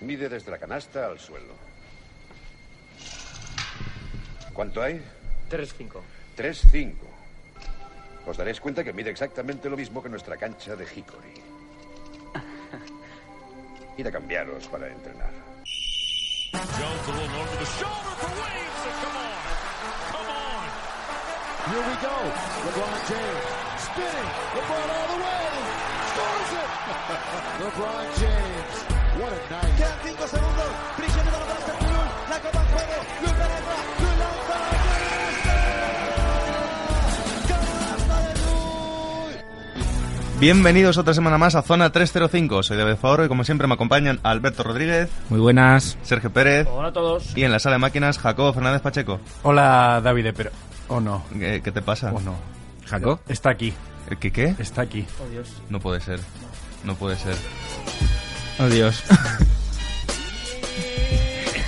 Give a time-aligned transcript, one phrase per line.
[0.00, 1.54] Mide desde la canasta al suelo.
[4.52, 5.02] ¿Cuánto hay?
[5.50, 6.00] 3-5.
[6.36, 6.94] 3-5.
[8.26, 11.34] Os daréis cuenta que mide exactamente lo mismo que nuestra cancha de Hickory.
[13.98, 15.30] Id a cambiaros para entrenar.
[21.66, 22.16] Here we go.
[22.64, 24.28] LeBron James spinning.
[24.54, 25.46] LeBron all the way.
[26.12, 26.70] Scores it.
[27.60, 28.95] LeBron James.
[29.18, 29.76] What a night.
[29.76, 30.66] Quedan 5 segundos.
[30.96, 32.30] Prisionero para Steph Curry.
[32.30, 32.92] La copa en juego.
[33.20, 33.76] Luis penetra.
[33.98, 34.56] Luis lanza.
[37.48, 39.36] ¡Canasta de Luis!
[40.40, 42.62] Bienvenidos otra semana más a Zona 305.
[42.62, 45.96] Soy David Favoro y como siempre me acompañan Alberto Rodríguez, Muy buenas.
[46.02, 47.34] Sergio Pérez Hola a todos.
[47.36, 49.20] y en la sala de máquinas Jacobo Fernández Pacheco.
[49.42, 50.50] Hola, David, pero...
[50.88, 51.22] ¿O no?
[51.32, 52.12] ¿Qué, qué te pasa?
[52.12, 52.34] ¿O no?
[52.86, 53.20] ¿Jaco?
[53.28, 53.72] Está aquí,
[54.10, 54.54] ¿El ¿Qué qué?
[54.58, 55.06] está aquí.
[55.24, 55.48] Oh, Dios.
[55.70, 56.20] No puede ser.
[56.84, 57.34] No puede ser.
[58.58, 59.02] Oh, Dios.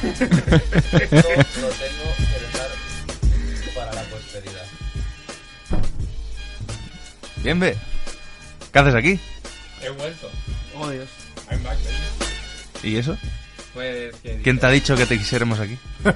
[0.02, 0.24] lo tengo
[2.16, 2.70] que dejar
[3.74, 4.64] para la posteridad.
[7.42, 7.76] Bien, ve.
[8.72, 9.20] ¿Qué haces aquí?
[9.82, 10.30] He vuelto.
[10.76, 11.08] Oh, Dios.
[11.50, 11.94] I'm back, baby.
[12.82, 13.18] ¿Y eso?
[13.74, 15.76] Pues que ¿Quién te ha dicho que te quisiéramos aquí?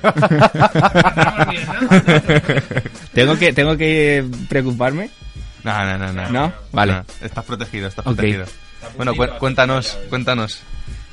[3.12, 5.11] ¿Tengo que, ¿Tengo que preocuparme?
[5.64, 6.11] No, no, no.
[6.12, 6.31] no.
[6.31, 6.51] ¿No?
[6.73, 6.95] Vale.
[6.95, 8.47] No, estás protegido, estás protegido.
[8.97, 10.61] Bueno, cu- cuéntanos, cuéntanos.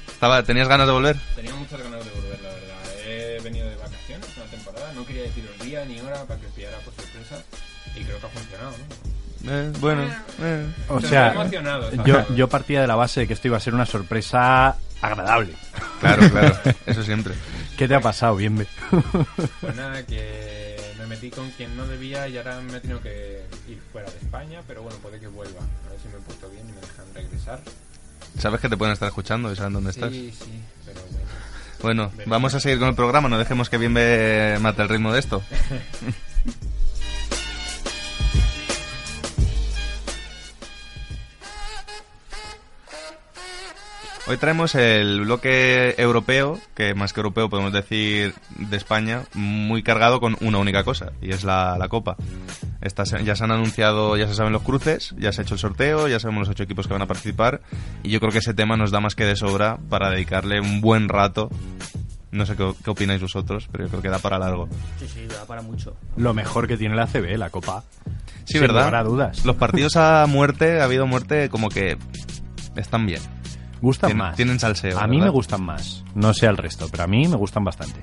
[0.07, 1.17] Estaba, ¿Tenías ganas de volver?
[1.35, 3.05] Tenía muchas ganas de volver, la verdad.
[3.05, 4.91] He venido de vacaciones una temporada.
[4.93, 7.41] No quería deciros día ni hora para que os pillara por sorpresa.
[7.95, 9.09] Y creo que ha funcionado, ¿no?
[9.51, 10.03] Eh, bueno,
[10.41, 10.65] eh.
[10.89, 11.33] O sea,
[12.05, 15.53] yo, yo partía de la base de que esto iba a ser una sorpresa agradable.
[16.01, 16.57] Claro, claro.
[16.85, 17.33] Eso siempre.
[17.77, 18.67] ¿Qué te ha pasado, Bienve?
[19.61, 23.41] Pues nada, que me metí con quien no debía y ahora me he tenido que
[23.71, 24.61] ir fuera de España.
[24.67, 25.59] Pero bueno, puede que vuelva.
[25.59, 27.61] A ver si me he puesto bien y me dejan regresar.
[28.37, 30.11] Sabes que te pueden estar escuchando y saben dónde estás.
[30.11, 31.29] Sí, sí, pero bueno.
[31.81, 35.13] Bueno, vamos a seguir con el programa, no dejemos que bien ve mate el ritmo
[35.13, 35.41] de esto.
[44.29, 50.19] Hoy traemos el bloque europeo, que más que europeo podemos decir de España, muy cargado
[50.19, 52.15] con una única cosa, y es la, la Copa.
[53.25, 56.07] Ya se han anunciado, ya se saben los cruces, ya se ha hecho el sorteo,
[56.07, 57.61] ya sabemos los ocho equipos que van a participar,
[58.03, 60.79] y yo creo que ese tema nos da más que de sobra para dedicarle un
[60.79, 61.49] buen rato.
[62.29, 64.69] No sé qué, qué opináis vosotros, pero yo creo que da para largo.
[64.99, 65.95] Sí, sí, da para mucho.
[66.17, 67.83] Lo mejor que tiene la CB, la Copa.
[68.45, 68.81] Sí, Sin ¿verdad?
[68.81, 69.43] lugar a dudas.
[69.43, 71.97] Los partidos a muerte, ha habido muerte como que
[72.75, 73.21] están bien.
[73.81, 74.35] Gustan Tienen- más.
[74.35, 75.27] tienen salseo, A mí ¿verdad?
[75.27, 76.03] me gustan más.
[76.15, 78.01] No sé al resto, pero a mí me gustan bastante.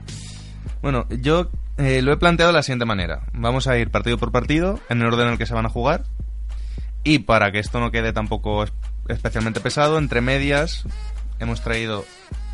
[0.82, 3.22] Bueno, yo eh, lo he planteado de la siguiente manera.
[3.34, 5.70] Vamos a ir partido por partido, en el orden en el que se van a
[5.70, 6.04] jugar.
[7.04, 8.72] Y para que esto no quede tampoco es-
[9.08, 10.84] especialmente pesado, entre medias
[11.38, 12.04] hemos traído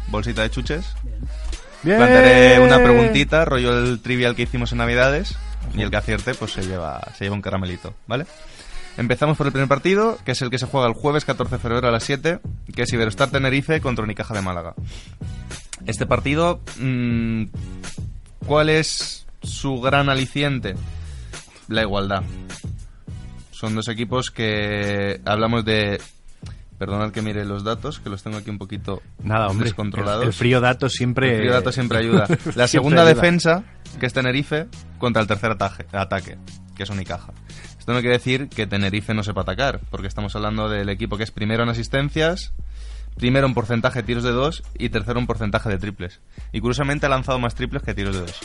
[0.09, 0.94] bolsita de chuches.
[1.83, 1.97] Bien.
[1.99, 5.37] Plantearé una preguntita, rollo el trivial que hicimos en Navidades.
[5.75, 8.27] Y el que acierte, pues se lleva, se lleva un caramelito, ¿vale?
[8.98, 11.58] Empezamos por el primer partido, que es el que se juega el jueves 14 de
[11.60, 12.41] febrero a las 7,
[12.75, 14.75] que es Iberostar Tenerife contra Unicaja de Málaga.
[15.86, 17.44] Este partido, mm,
[18.47, 20.75] ¿cuál es su gran aliciente?
[21.69, 22.22] La igualdad.
[23.50, 26.00] Son dos equipos que hablamos de...
[26.78, 29.66] Perdonad que mire los datos, que los tengo aquí un poquito Nada, hombre.
[29.66, 30.22] descontrolados.
[30.22, 31.30] El, el frío dato siempre...
[31.36, 32.26] El frío dato siempre ayuda.
[32.56, 33.14] La segunda ayuda.
[33.14, 33.64] defensa,
[34.00, 34.66] que es Tenerife,
[34.98, 36.38] contra el tercer ataje- ataque,
[36.74, 37.32] que es Unicaja.
[37.82, 41.25] Esto no quiere decir que Tenerife no sepa atacar, porque estamos hablando del equipo que
[41.25, 42.53] es primero en asistencias,
[43.16, 46.21] primero en porcentaje de tiros de dos y tercero en porcentaje de triples.
[46.53, 48.38] Y curiosamente ha lanzado más triples que tiros de dos.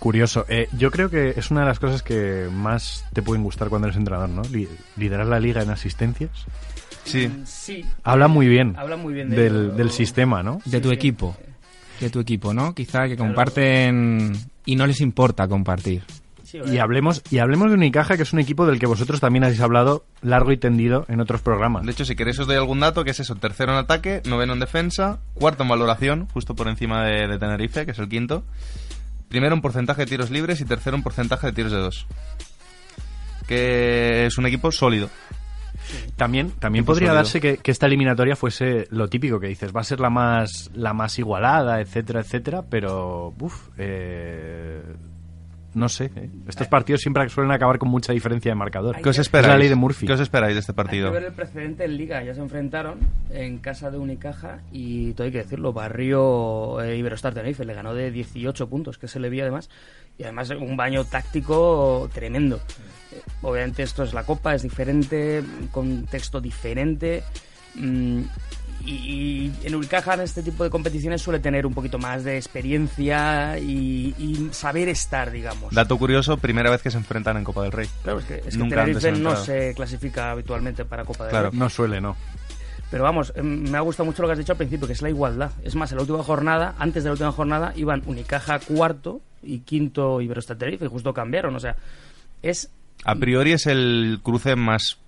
[0.00, 0.44] Curioso.
[0.48, 3.86] Eh, yo creo que es una de las cosas que más te pueden gustar cuando
[3.86, 4.42] eres entrenador, ¿no?
[4.50, 6.32] Li- liderar la liga en asistencias.
[7.04, 7.84] Sí, Sí.
[8.02, 8.74] Habla muy bien.
[8.76, 10.60] Habla muy bien de del, sistema, ¿no?
[10.64, 10.94] De tu sí.
[10.96, 11.36] equipo.
[12.00, 12.74] De tu equipo, ¿no?
[12.74, 14.32] Quizá que comparten
[14.66, 16.02] y no les importa compartir.
[16.44, 19.44] Sí, Y hablemos, y hablemos de Unicaja, que es un equipo del que vosotros también
[19.44, 21.84] habéis hablado largo y tendido en otros programas.
[21.84, 24.52] de hecho, si queréis os doy algún dato, que es eso, tercero en ataque, noveno
[24.52, 28.44] en defensa, cuarto en valoración, justo por encima de, de Tenerife, que es el quinto,
[29.28, 32.06] primero en porcentaje de tiros libres y tercero en porcentaje de tiros de dos.
[33.48, 35.10] Que es un equipo sólido.
[36.16, 37.16] También, también podría sólido.
[37.16, 40.70] darse que, que esta eliminatoria fuese lo típico que dices, va a ser la más,
[40.74, 43.68] la más igualada, etcétera, etcétera, pero, uff,
[45.74, 46.10] no sé.
[46.16, 46.30] eh.
[46.48, 48.96] Estos partidos siempre suelen acabar con mucha diferencia de marcador.
[49.02, 49.48] ¿Qué os Es esperáis?
[49.48, 50.06] la ley de Murphy.
[50.06, 51.08] ¿Qué os esperáis de este Hay partido?
[51.12, 52.22] que ver el precedente en Liga.
[52.22, 52.98] Ya se enfrentaron
[53.30, 55.72] en casa de Unicaja y todo hay que decirlo.
[55.72, 59.68] Barrio eh, Iberostar Tenerife le ganó de 18 puntos, que se le vi además.
[60.16, 62.56] Y además un baño táctico tremendo.
[63.12, 67.22] Eh, Obviamente esto es la Copa, es diferente, un contexto diferente.
[67.74, 68.20] mm,
[68.86, 72.36] y, y en Unicaja en este tipo de competiciones suele tener un poquito más de
[72.36, 75.72] experiencia y, y saber estar, digamos.
[75.74, 77.88] Dato curioso, primera vez que se enfrentan en Copa del Rey.
[78.02, 81.50] Claro, es que, es que Tenerife no se clasifica habitualmente para Copa del Claro.
[81.50, 81.58] Rey.
[81.58, 82.16] No suele, no.
[82.90, 85.02] Pero vamos, em, me ha gustado mucho lo que has dicho al principio, que es
[85.02, 85.50] la igualdad.
[85.64, 89.60] Es más, en la última jornada, antes de la última jornada, iban Unicaja cuarto y
[89.60, 91.56] quinto Iberostar Tenerife, y justo cambiaron.
[91.56, 91.76] O sea,
[92.42, 92.70] es
[93.04, 94.98] A priori es el cruce más,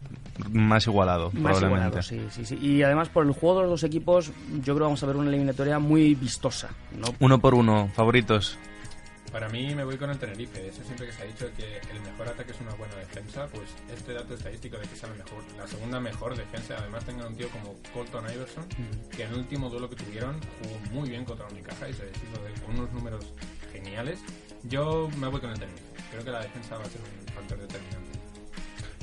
[0.51, 2.01] más igualado, más probablemente.
[2.01, 2.59] igualado, sí, sí, sí.
[2.61, 5.17] Y además, por el juego de los dos equipos, yo creo que vamos a ver
[5.17, 6.71] una eliminatoria muy vistosa.
[6.99, 7.07] ¿no?
[7.21, 8.59] Uno por uno, favoritos.
[9.33, 10.69] Para mí me voy con el Tenerife.
[10.69, 13.69] Eso siempre que se ha dicho que el mejor ataque es una buena defensa, pues
[13.95, 17.37] este dato estadístico de que sea la mejor, la segunda mejor defensa, además tengan un
[17.37, 18.65] tío como Colton Iverson,
[19.15, 22.43] que en el último duelo que tuvieron jugó muy bien contra Unicaja y se deshizo
[22.45, 23.27] de él con unos números
[23.73, 24.21] geniales.
[24.63, 25.83] Yo me voy con el Tenerife.
[26.13, 28.07] Creo que la defensa va a ser un factor determinante.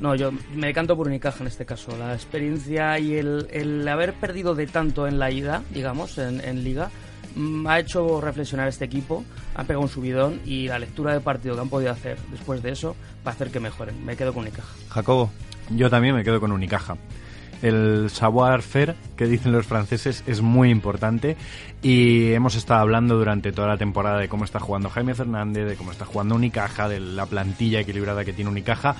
[0.01, 1.95] No, yo me decanto por Unicaja en este caso.
[1.97, 6.63] La experiencia y el, el haber perdido de tanto en la ida, digamos, en, en
[6.63, 6.89] Liga,
[7.35, 9.23] mm, ha hecho reflexionar a este equipo,
[9.55, 12.71] ha pegado un subidón y la lectura de partido que han podido hacer después de
[12.71, 12.95] eso
[13.25, 14.03] va a hacer que mejoren.
[14.05, 14.73] Me quedo con Unicaja.
[14.89, 15.31] Jacobo.
[15.69, 16.97] Yo también me quedo con Unicaja.
[17.63, 21.37] El savoir-faire que dicen los franceses es muy importante
[21.81, 25.75] y hemos estado hablando durante toda la temporada de cómo está jugando Jaime Fernández, de
[25.75, 28.95] cómo está jugando Unicaja, de la plantilla equilibrada que tiene Unicaja.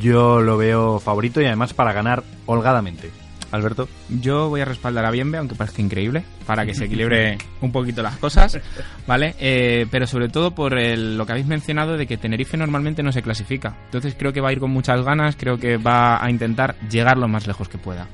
[0.00, 3.10] Yo lo veo favorito y además para ganar holgadamente.
[3.50, 3.88] Alberto.
[4.08, 8.02] Yo voy a respaldar a Bienve, aunque parezca increíble, para que se equilibre un poquito
[8.02, 8.58] las cosas,
[9.06, 9.34] ¿vale?
[9.40, 13.12] Eh, pero sobre todo por el- lo que habéis mencionado de que Tenerife normalmente no
[13.12, 13.76] se clasifica.
[13.86, 17.16] Entonces creo que va a ir con muchas ganas, creo que va a intentar llegar
[17.18, 18.06] lo más lejos que pueda.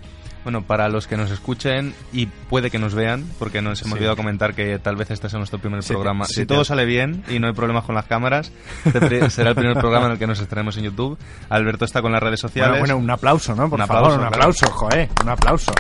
[0.44, 3.94] Bueno, para los que nos escuchen y puede que nos vean, porque nos hemos Sí.
[3.94, 6.26] olvidado comentar que tal vez este sea nuestro primer programa.
[6.26, 8.52] si todo sale bien y no hay problemas con las cámaras,
[8.84, 11.18] este será el primer programa en el que nos estrenemos en YouTube.
[11.48, 12.78] Alberto está con las redes sociales.
[12.78, 13.70] Bueno, bueno, un aplauso, ¿no?
[13.70, 14.34] Por Un favor, aplauso, un claro.
[14.36, 15.72] aplauso, joder, un aplauso.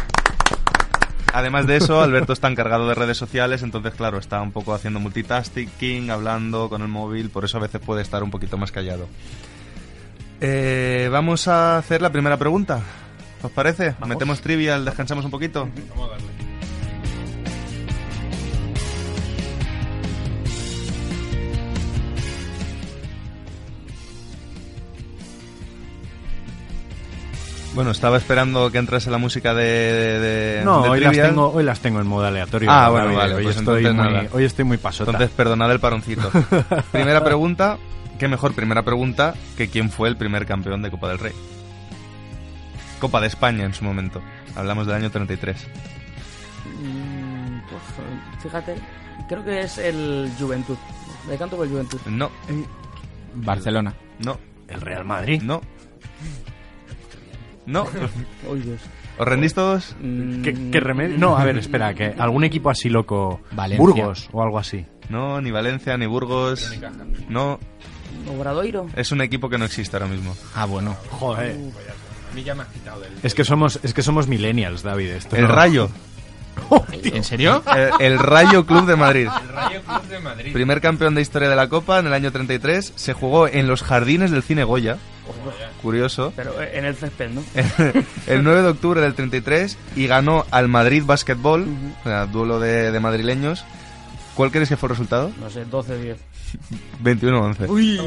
[1.34, 5.00] Además de eso, Alberto está encargado de redes sociales, entonces claro, está un poco haciendo
[5.00, 9.08] multitasking, hablando con el móvil, por eso a veces puede estar un poquito más callado.
[10.40, 12.80] Eh, vamos a hacer la primera pregunta.
[13.44, 13.94] ¿Os parece?
[14.06, 15.68] Metemos trivial, descansamos un poquito.
[15.90, 16.28] Vamos a darle.
[27.74, 31.64] Bueno, estaba esperando que entrase la música de, de- No, de hoy las, tengo, hoy
[31.64, 32.70] las tengo en modo aleatorio.
[32.70, 34.24] Ah, bueno, vale, Hoy, pues estoy muy, nada.
[34.32, 35.10] hoy estoy muy pasota.
[35.10, 36.30] Entonces, perdonad el paroncito.
[36.92, 37.78] primera pregunta,
[38.18, 41.32] ¿qué mejor primera pregunta que quién fue el primer campeón de Copa del Rey?
[43.04, 44.22] Copa de España en su momento.
[44.56, 45.56] Hablamos del año 33.
[46.80, 48.76] Mm, pues, eh, fíjate,
[49.28, 50.78] creo que es el Juventud.
[51.26, 52.00] Me decanto por el Juventud.
[52.06, 52.30] No,
[53.34, 53.92] Barcelona.
[54.20, 55.42] no, el Real Madrid.
[55.42, 55.60] no.
[57.66, 57.86] No.
[58.50, 58.80] Uy, Dios.
[59.18, 59.94] ¿Os rendís todos?
[60.00, 61.18] Mm, ¿Qué, qué remedio?
[61.18, 63.42] No, a ver, espera, que algún equipo así loco.
[63.52, 63.84] Valencia.
[63.84, 64.86] Burgos o algo así.
[65.10, 66.72] No, ni Valencia, ni Burgos.
[67.28, 67.60] No,
[68.34, 68.86] Obradoiro.
[68.96, 70.34] es un equipo que no existe ahora mismo.
[70.54, 70.96] Ah, bueno.
[71.10, 71.54] Joder.
[72.34, 73.12] Mí ya me has quitado del...
[73.22, 75.10] Es que somos, es que somos millennials, David.
[75.10, 75.88] Esto El no- Rayo.
[77.02, 77.62] ¿En serio?
[77.98, 79.28] El, el Rayo Club de Madrid.
[79.42, 80.52] El Rayo Club de Madrid.
[80.52, 82.92] Primer campeón de historia de la Copa en el año 33.
[82.94, 84.98] Se jugó en los jardines del Cine Goya.
[85.82, 86.32] Curioso.
[86.36, 87.42] Pero eh, en el césped, ¿no?
[88.26, 91.66] el 9 de octubre del 33 y ganó al Madrid Basketball,
[92.00, 93.64] o sea, duelo de, de madrileños.
[94.34, 95.30] ¿Cuál crees que fue el resultado?
[95.40, 96.16] No sé, 12-10.
[97.02, 97.68] 21-11.
[97.68, 97.98] Uy,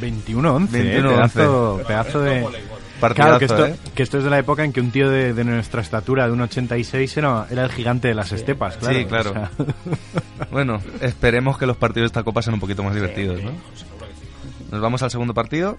[0.00, 0.68] 21-11, 21-11.
[0.74, 2.46] eh, pedazo, pedazo de...
[3.02, 3.90] Partidazo, Claro, que esto, ¿eh?
[3.96, 6.32] que esto es de la época en que un tío de, de nuestra estatura, de
[6.32, 8.96] un 86, era, era el gigante de las estepas, claro.
[8.96, 9.30] Sí, claro.
[9.30, 9.50] O sea,
[10.52, 13.50] Bueno, esperemos que los partidos de esta Copa sean un poquito más divertidos, ¿no?
[13.74, 13.86] Sí.
[14.70, 15.78] Nos vamos al segundo partido.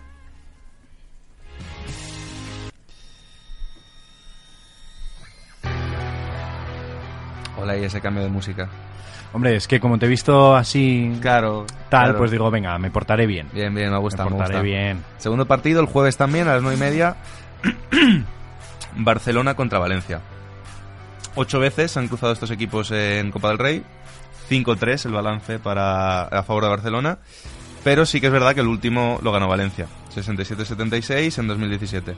[7.58, 8.70] Hola, y ese cambio de música.
[9.34, 11.66] Hombre, es que como te he visto así Claro.
[11.90, 12.18] tal, claro.
[12.20, 13.48] pues digo, venga, me portaré bien.
[13.54, 14.63] Bien, bien, me gusta, me me portaré gusta.
[14.63, 15.04] bien.
[15.18, 17.16] Segundo partido, el jueves también, a las 9 y media.
[18.96, 20.22] Barcelona contra Valencia.
[21.36, 23.84] Ocho veces se han cruzado estos equipos en Copa del Rey.
[24.50, 27.18] 5-3 el balance para, a favor de Barcelona.
[27.84, 29.88] Pero sí que es verdad que el último lo ganó Valencia.
[30.16, 32.16] 67-76 en 2017.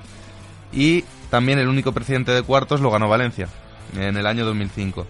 [0.74, 3.48] Y también el único presidente de cuartos lo ganó Valencia.
[3.98, 5.08] En el año 2005.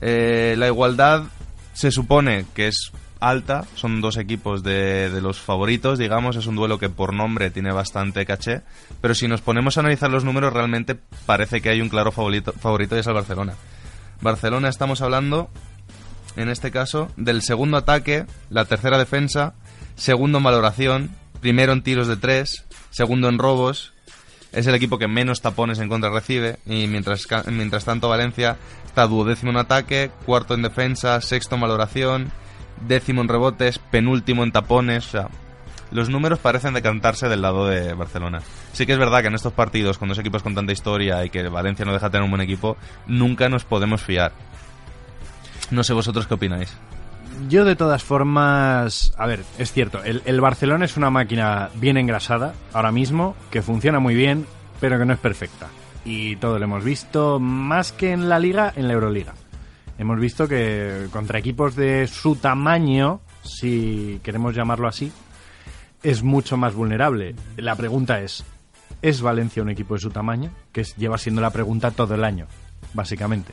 [0.00, 1.24] Eh, la igualdad
[1.72, 6.56] se supone que es alta, son dos equipos de, de los favoritos, digamos, es un
[6.56, 8.62] duelo que por nombre tiene bastante caché,
[9.00, 12.52] pero si nos ponemos a analizar los números realmente parece que hay un claro favorito,
[12.52, 13.54] favorito y es el Barcelona.
[14.20, 15.50] Barcelona estamos hablando,
[16.36, 19.54] en este caso, del segundo ataque, la tercera defensa,
[19.96, 23.94] segundo en valoración, primero en tiros de tres, segundo en robos
[24.52, 29.06] Es el equipo que menos tapones en contra recibe y mientras, mientras tanto Valencia está
[29.06, 32.32] duodécimo en ataque, cuarto en defensa, sexto en valoración,
[32.86, 35.06] décimo en rebotes, penúltimo en tapones.
[35.08, 35.28] O sea,
[35.90, 38.40] los números parecen decantarse del lado de Barcelona.
[38.72, 41.30] Sí que es verdad que en estos partidos, con dos equipos con tanta historia y
[41.30, 42.76] que Valencia no deja de tener un buen equipo,
[43.06, 44.32] nunca nos podemos fiar.
[45.70, 46.74] No sé vosotros qué opináis.
[47.46, 51.96] Yo de todas formas, a ver, es cierto, el, el Barcelona es una máquina bien
[51.96, 54.46] engrasada ahora mismo, que funciona muy bien,
[54.80, 55.68] pero que no es perfecta.
[56.04, 59.34] Y todo lo hemos visto, más que en la liga, en la Euroliga.
[59.98, 65.12] Hemos visto que contra equipos de su tamaño, si queremos llamarlo así,
[66.02, 67.34] es mucho más vulnerable.
[67.56, 68.44] La pregunta es,
[69.02, 70.50] ¿es Valencia un equipo de su tamaño?
[70.72, 72.46] Que lleva siendo la pregunta todo el año,
[72.94, 73.52] básicamente.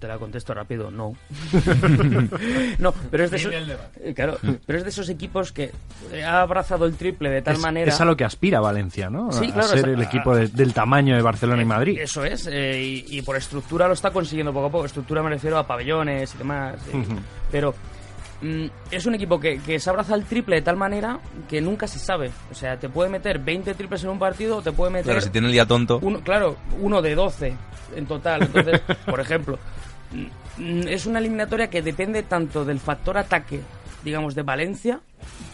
[0.00, 1.12] Te la contesto rápido, no.
[2.78, 5.72] no, pero es de esos, eh, claro, pero es de esos equipos que
[6.12, 7.92] eh, ha abrazado el triple de tal es, manera.
[7.92, 9.30] es a lo que aspira Valencia, ¿no?
[9.30, 11.98] Sí, a claro, ser es el equipo de- del tamaño de Barcelona y Madrid.
[12.00, 14.84] Eso es, eh, y, y por estructura lo está consiguiendo poco a poco.
[14.86, 16.76] Estructura me refiero a pabellones y demás.
[16.92, 17.04] eh.
[17.50, 17.74] Pero
[18.40, 21.86] mm, es un equipo que, que se abraza el triple de tal manera que nunca
[21.86, 22.30] se sabe.
[22.50, 25.04] O sea, te puede meter 20 triples en un partido o te puede meter.
[25.06, 25.98] Claro, si tiene el día tonto.
[26.00, 27.54] Uno, claro, uno de 12
[27.96, 28.42] en total.
[28.42, 29.58] Entonces, por ejemplo,
[30.58, 33.60] es una eliminatoria que depende tanto del factor ataque,
[34.04, 35.00] digamos, de Valencia,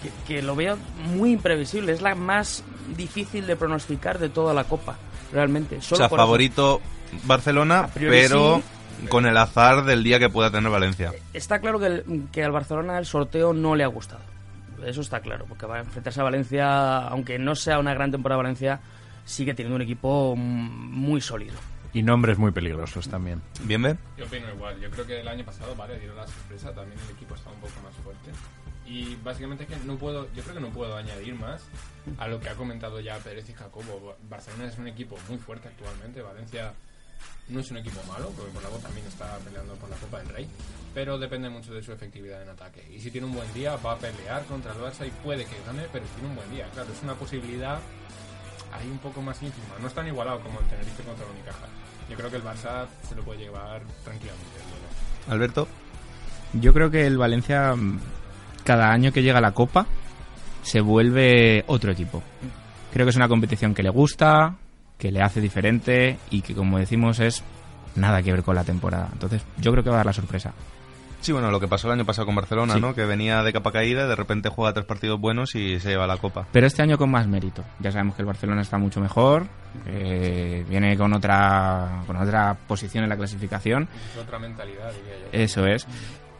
[0.03, 0.77] que, que lo veo
[1.15, 1.93] muy imprevisible.
[1.93, 2.65] Es la más
[2.97, 4.97] difícil de pronosticar de toda la Copa,
[5.33, 5.77] realmente.
[5.77, 6.27] O Solo sea, por eso.
[6.27, 6.81] favorito
[7.25, 8.63] Barcelona, pero
[9.01, 9.07] sí.
[9.09, 11.13] con el azar del día que pueda tener Valencia.
[11.33, 14.23] Está claro que, el- que al Barcelona el sorteo no le ha gustado.
[14.85, 18.37] Eso está claro, porque va a enfrentarse a Valencia, aunque no sea una gran temporada
[18.43, 18.79] Valencia,
[19.25, 20.41] sigue teniendo un equipo mm,
[20.93, 21.55] muy sólido.
[21.97, 23.41] Y nombres muy peligrosos también.
[23.63, 23.99] ¿Bien, Ben?
[24.19, 24.79] Yo opino igual.
[24.79, 26.71] Yo creo que el año pasado, vale, dieron la sorpresa.
[26.75, 28.33] También el equipo está un poco más fuerte.
[28.85, 31.65] Y básicamente es que no puedo, yo creo que no puedo añadir más
[32.19, 34.15] a lo que ha comentado ya Pérez y Jacobo.
[34.29, 36.21] Barcelona es un equipo muy fuerte actualmente.
[36.21, 36.75] Valencia
[37.49, 40.29] no es un equipo malo, porque por algo también está peleando por la Copa del
[40.29, 40.49] Rey.
[40.93, 42.87] Pero depende mucho de su efectividad en ataque.
[42.93, 45.57] Y si tiene un buen día, va a pelear contra el Barça y puede que
[45.65, 46.69] gane, pero tiene un buen día.
[46.75, 47.81] Claro, es una posibilidad
[48.75, 49.79] ahí un poco más ínfima.
[49.81, 51.67] No es tan igualado como el Tenerife contra el Unicaja.
[52.09, 54.47] Yo creo que el Barça se lo puede llevar tranquilamente.
[55.29, 55.69] Alberto.
[56.53, 57.99] Yo creo que el Valencia, mm,
[58.65, 59.87] cada año que llega a la Copa,
[60.63, 62.23] se vuelve otro equipo.
[62.93, 64.55] Creo que es una competición que le gusta,
[64.99, 67.43] que le hace diferente y que, como decimos, es
[67.95, 69.09] nada que ver con la temporada.
[69.13, 70.53] Entonces, yo creo que va a dar la sorpresa.
[71.27, 72.81] Sí, bueno, lo que pasó el año pasado con Barcelona, Sí.
[72.81, 72.95] ¿no?
[72.95, 76.19] Que venía de capa caída, de repente juega tres partidos buenos y se lleva la
[76.19, 76.47] copa.
[76.53, 77.65] Pero este año con más mérito.
[77.81, 79.49] Ya sabemos que el Barcelona está mucho mejor,
[79.87, 83.89] eh, viene con otra, con otra posición en la clasificación.
[84.15, 85.29] Es otra mentalidad, diría yo.
[85.33, 85.85] Eso es.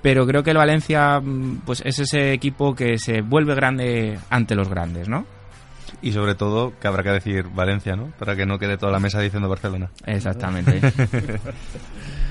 [0.03, 1.21] Pero creo que el Valencia
[1.65, 5.27] pues es ese equipo que se vuelve grande ante los grandes, ¿no?
[6.01, 8.13] Y sobre todo, que habrá que decir Valencia, ¿no?
[8.21, 9.91] Para que no quede toda la mesa diciendo Barcelona.
[10.07, 10.81] Exactamente.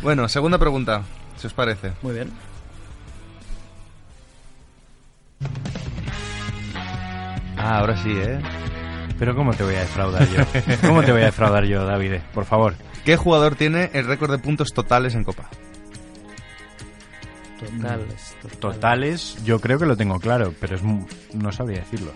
[0.01, 1.01] Bueno, segunda pregunta,
[1.37, 1.91] si os parece.
[2.01, 2.31] Muy bien.
[7.57, 8.39] Ah, ahora sí, ¿eh?
[9.17, 10.43] Pero ¿cómo te voy a defraudar yo?
[10.87, 12.15] ¿Cómo te voy a defraudar yo, David?
[12.33, 12.75] Por favor.
[13.05, 15.47] ¿Qué jugador tiene el récord de puntos totales en copa?
[17.59, 18.35] Totales.
[18.59, 22.11] Totales, yo creo que lo tengo claro, pero es no sabría decirlo.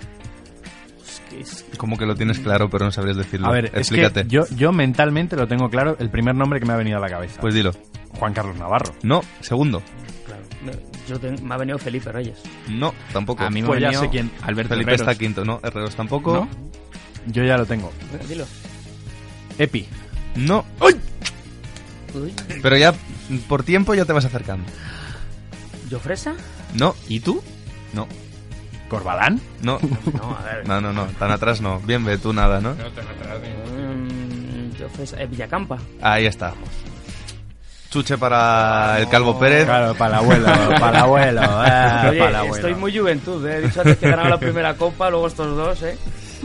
[1.01, 3.47] Es que es- Como que lo tienes claro, pero no sabrías decirlo.
[3.47, 4.21] A ver, explícate.
[4.21, 6.97] es que yo, yo mentalmente lo tengo claro, el primer nombre que me ha venido
[6.97, 7.39] a la cabeza.
[7.39, 7.71] Pues dilo.
[8.19, 8.93] Juan Carlos Navarro.
[9.03, 9.81] No, segundo.
[10.25, 10.43] claro.
[10.63, 10.71] No,
[11.07, 12.39] Yo me ha venido Felipe Reyes.
[12.67, 13.43] No, tampoco.
[13.43, 14.31] A mí me Pues ha ya venido sé quién.
[14.43, 15.07] Alberto Felipe Herreros.
[15.09, 15.59] está quinto, no.
[15.63, 16.33] Herreros tampoco.
[16.33, 16.49] ¿No?
[17.27, 17.91] Yo ya lo tengo.
[18.11, 18.45] Venga, Dilo.
[19.57, 19.88] Epi.
[20.35, 20.65] No.
[20.81, 20.95] Uy.
[22.61, 22.93] Pero ya
[23.47, 24.65] por tiempo ya te vas acercando.
[25.91, 26.33] ¿Jofresa?
[26.75, 27.41] No, ¿Y tú?
[27.93, 28.07] no,
[28.89, 29.39] ¿Corbalán?
[29.61, 29.79] no.
[30.13, 30.67] No, a ver.
[30.67, 31.05] No, no, no.
[31.19, 31.79] Tan atrás no.
[31.81, 32.73] Bien, ve tú nada, ¿no?
[32.75, 33.49] No te meterás ni-
[34.69, 35.21] Mm, Jofresa.
[35.21, 35.77] eh, Villacampa.
[36.01, 36.53] Ahí está.
[37.89, 39.65] Chuche para el Calvo Pérez.
[39.65, 40.46] Claro, para el abuelo,
[40.79, 41.41] para el abuelo.
[41.41, 41.46] eh,
[42.10, 42.55] Oye, para el abuelo.
[42.55, 43.58] estoy muy juventud, ¿eh?
[43.58, 45.98] He dicho antes que ganaba la primera copa, luego estos dos, ¿eh?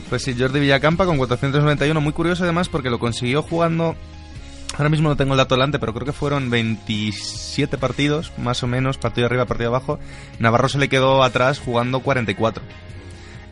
[0.09, 2.01] Pues sí, Jordi Villacampa con 491.
[2.01, 3.95] Muy curioso además porque lo consiguió jugando.
[4.77, 8.67] Ahora mismo no tengo el dato delante, pero creo que fueron 27 partidos, más o
[8.67, 9.99] menos, partido arriba, partido abajo.
[10.41, 12.63] Navarro se le quedó atrás jugando 44.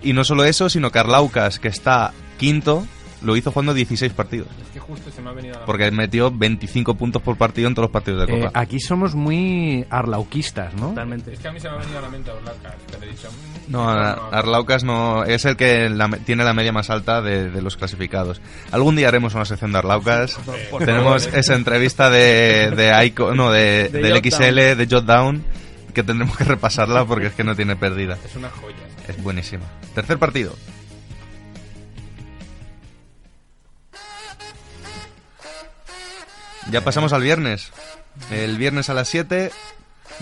[0.03, 2.85] Y no solo eso, sino que Arlaucas, que está quinto,
[3.25, 4.49] lo hizo jugando 16 partidos.
[4.63, 7.69] Es que justo se me ha venido a la Porque metió 25 puntos por partido
[7.69, 8.61] en todos los partidos de Eh, Copa.
[8.61, 10.89] aquí somos muy arlauquistas, ¿no?
[10.89, 11.33] Totalmente.
[11.33, 13.11] Es que a mí se me ha venido a la mente Orlaka, que le he
[13.11, 13.29] dicho.
[13.31, 17.23] mm, No, Ar- Arlaucas no es el que la me- tiene la media más alta
[17.23, 18.41] de, de los clasificados.
[18.71, 20.39] Algún día haremos una sección de Arlaucas.
[20.71, 21.41] Por Tenemos favor, ¿eh?
[21.41, 24.17] esa entrevista de, de Ico- no, de, De del.
[24.23, 25.45] XL, de Jotdown,
[25.95, 28.19] que tendremos que repasarla porque es que no tiene pérdida.
[28.25, 28.77] Es una joya.
[29.09, 29.65] Es buenísima.
[29.95, 30.55] Tercer partido.
[36.71, 37.73] Ya pasamos al viernes.
[38.31, 39.51] El viernes a las 7,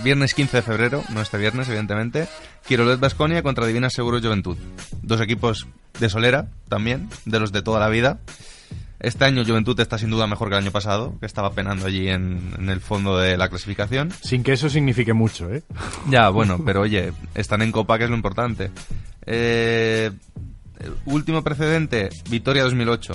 [0.02, 2.28] viernes 15 de febrero, no este viernes, evidentemente,
[2.66, 4.56] Quirolet Basconia contra Divina Seguro Juventud.
[5.02, 5.66] Dos equipos
[5.99, 8.20] de solera también, de los de toda la vida.
[9.00, 12.09] Este año Juventud está sin duda mejor que el año pasado, que estaba penando allí
[12.09, 14.12] en, en el fondo de la clasificación.
[14.20, 15.62] Sin que eso signifique mucho, ¿eh?
[16.11, 18.70] Ya, bueno, pero oye, están en Copa, que es lo importante.
[19.25, 20.11] Eh,
[21.06, 23.14] último precedente, Victoria 2008,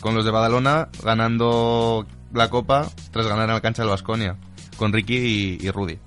[0.00, 4.36] con los de Badalona ganando la Copa tras ganar en la cancha del Vasconia,
[4.76, 5.98] con Ricky y, y Rudy.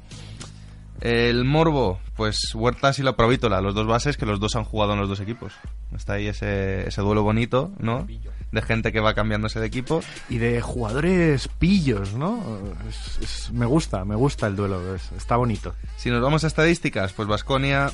[1.02, 4.94] El Morbo, pues Huertas y la Provítola, los dos bases que los dos han jugado
[4.94, 5.54] en los dos equipos.
[5.96, 8.06] Está ahí ese, ese duelo bonito, ¿no?
[8.52, 10.02] De gente que va cambiándose de equipo.
[10.28, 12.44] Y de jugadores pillos, ¿no?
[12.90, 15.74] Es- es- me gusta, me gusta el duelo, es- está bonito.
[15.96, 17.92] Si nos vamos a estadísticas, pues Vasconia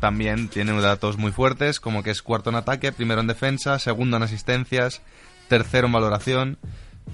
[0.00, 4.16] también tiene datos muy fuertes, como que es cuarto en ataque, primero en defensa, segundo
[4.16, 5.02] en asistencias,
[5.48, 6.58] tercero en valoración.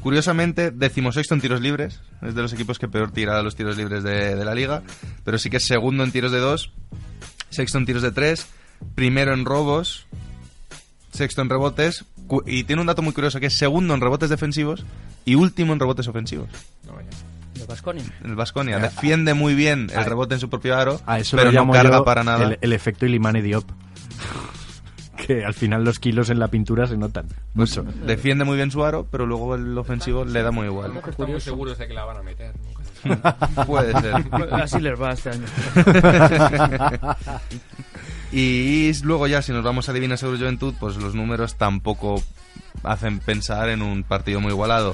[0.00, 4.02] Curiosamente, decimosexto en tiros libres, es de los equipos que peor tira los tiros libres
[4.04, 4.82] de, de la liga,
[5.24, 6.72] pero sí que es segundo en tiros de dos,
[7.50, 8.46] sexto en tiros de tres,
[8.94, 10.06] primero en robos,
[11.12, 12.04] sexto en rebotes,
[12.46, 14.84] y tiene un dato muy curioso que es segundo en rebotes defensivos
[15.24, 16.48] y último en rebotes ofensivos.
[17.54, 18.04] De Basconia.
[18.24, 21.64] El Vasconia defiende muy bien el rebote en su propio aro, A eso pero lo
[21.64, 22.44] no carga yo para nada.
[22.44, 23.68] El, el efecto Ilimane Diop.
[25.26, 27.84] Que al final los kilos en la pintura se notan Pues mucho.
[28.06, 30.94] defiende muy bien su aro, pero luego el ofensivo le da muy igual.
[30.94, 32.52] Nunca están muy seguros de que la van a meter.
[33.66, 34.14] Puede ser.
[34.52, 35.44] Así les va este año.
[38.32, 42.22] y luego ya, si nos vamos a Divina Seguro Juventud, pues los números tampoco
[42.82, 44.92] hacen pensar en un partido muy igualado.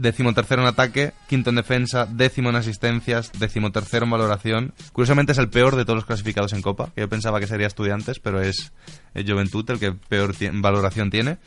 [0.00, 4.72] Décimo tercero en ataque, quinto en defensa, décimo en asistencias, décimo tercero en valoración.
[4.92, 7.66] Curiosamente es el peor de todos los clasificados en Copa, que yo pensaba que sería
[7.66, 8.72] Estudiantes, pero es,
[9.14, 11.38] es Juventud el que peor valoración tiene.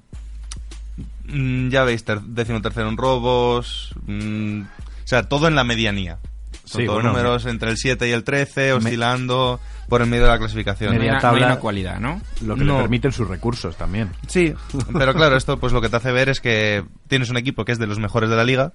[1.27, 3.93] Mm, ya veis, ter- décimo tercero en robos.
[4.05, 6.19] mm, o sea, todo en la medianía.
[6.65, 10.23] Son Sí, todos bueno, números entre el 7 y el 13, oscilando por el medio
[10.23, 10.93] de la clasificación.
[10.93, 11.45] No Media no hay tabla.
[11.45, 12.19] una cualidad, ¿no?
[12.43, 12.75] Lo que No.
[12.77, 14.09] le permiten sus recursos también.
[14.27, 14.53] Sí,
[14.93, 17.71] pero claro, esto pues lo que te hace ver es que tienes un equipo que
[17.71, 18.73] es de los mejores de la liga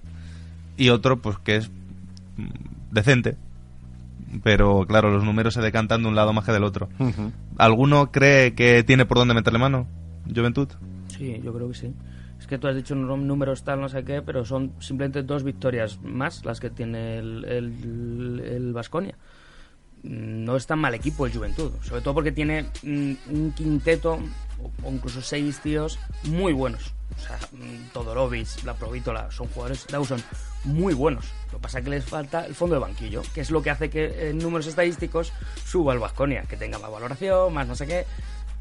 [0.77, 1.69] y otro pues que es
[2.91, 3.35] decente.
[4.43, 6.87] Pero claro, los números se decantan de un lado más que del otro.
[7.57, 9.87] ¿Alguno cree que tiene por dónde meterle mano?
[10.33, 10.69] Juventud.
[11.09, 11.93] Sí, yo creo que sí.
[12.51, 16.43] Que tú has dicho números tal, no sé qué, pero son simplemente dos victorias más
[16.43, 18.75] las que tiene el, el, el.
[20.03, 24.19] Mm, No es tan mal equipo el Juventud, sobre todo porque tiene mm, un quinteto
[24.83, 26.93] o, incluso seis tíos muy buenos.
[27.15, 30.21] O sea, mm, Todorovic, La Provítola, son jugadores Dawson
[30.65, 31.31] muy buenos.
[31.53, 33.69] Lo que pasa es que les falta el fondo de banquillo, que es lo que
[33.69, 35.31] hace que en números estadísticos
[35.63, 38.05] suba el Baskonia, que tenga más valoración, más no sé qué.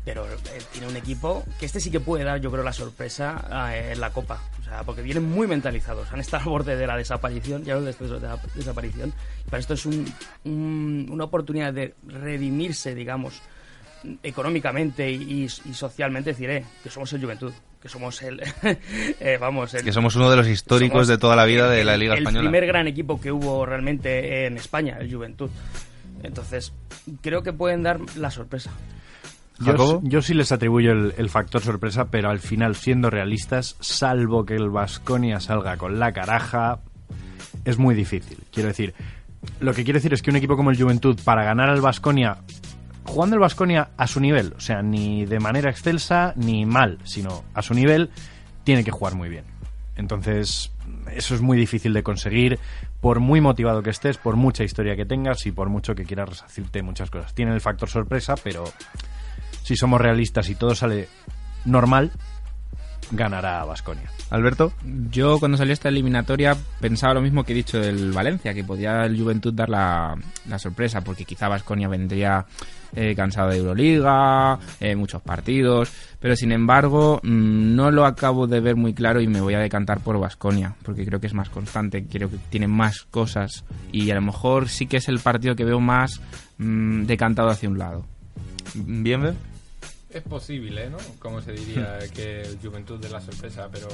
[0.05, 0.37] Pero eh,
[0.73, 4.01] tiene un equipo que este sí que puede dar, yo creo, la sorpresa eh, en
[4.01, 4.41] la Copa.
[4.61, 6.11] O sea, porque vienen muy mentalizados.
[6.13, 9.13] Han estado al borde de la desaparición, ya de de la desaparición.
[9.47, 10.11] Y para esto es un-
[10.45, 13.43] un- una oportunidad de redimirse, digamos,
[14.23, 16.31] económicamente y, y socialmente.
[16.31, 18.41] Decir, eh, que somos el Juventud, que somos el...
[19.21, 21.85] eh, vamos, el, Que somos uno de los históricos de toda la vida el- de
[21.85, 22.49] la el- Liga el Española.
[22.51, 25.51] primer gran equipo que hubo realmente en España, el Juventud.
[26.23, 26.73] Entonces,
[27.23, 28.71] creo que pueden dar la sorpresa.
[29.61, 34.47] Yo, yo sí les atribuyo el, el factor sorpresa, pero al final, siendo realistas, salvo
[34.47, 36.81] que el Vasconia salga con la caraja,
[37.65, 38.39] es muy difícil.
[38.51, 38.95] Quiero decir,
[39.61, 42.39] lo que quiero decir es que un equipo como el Juventud, para ganar al Vasconia,
[43.05, 47.45] jugando el Vasconia a su nivel, o sea, ni de manera excelsa ni mal, sino
[47.55, 48.11] a su nivel,
[48.65, 49.45] tiene que jugar muy bien.
[49.97, 50.73] Entonces,
[51.13, 52.59] eso es muy difícil de conseguir,
[53.01, 56.29] por muy motivado que estés, por mucha historia que tengas y por mucho que quieras
[56.29, 57.35] resacirte muchas cosas.
[57.35, 58.65] Tiene el factor sorpresa, pero
[59.63, 61.09] si somos realistas y todo sale
[61.65, 62.13] normal,
[63.11, 64.11] ganará Vasconia.
[64.31, 64.73] Alberto.
[65.11, 69.05] Yo cuando salió esta eliminatoria pensaba lo mismo que he dicho del Valencia, que podía
[69.05, 70.17] el Juventud dar la,
[70.49, 72.47] la sorpresa, porque quizá Vasconia vendría
[72.95, 78.61] eh, cansado de Euroliga, eh, muchos partidos, pero sin embargo mm, no lo acabo de
[78.61, 81.51] ver muy claro y me voy a decantar por Vasconia, porque creo que es más
[81.51, 85.57] constante, creo que tiene más cosas y a lo mejor sí que es el partido
[85.57, 86.21] que veo más
[86.59, 88.07] mm, decantado hacia un lado.
[88.75, 89.35] Bien, ¿ve?
[90.11, 90.99] Es posible, ¿no?
[91.19, 93.89] Como se diría, que el Juventud de la sorpresa, pero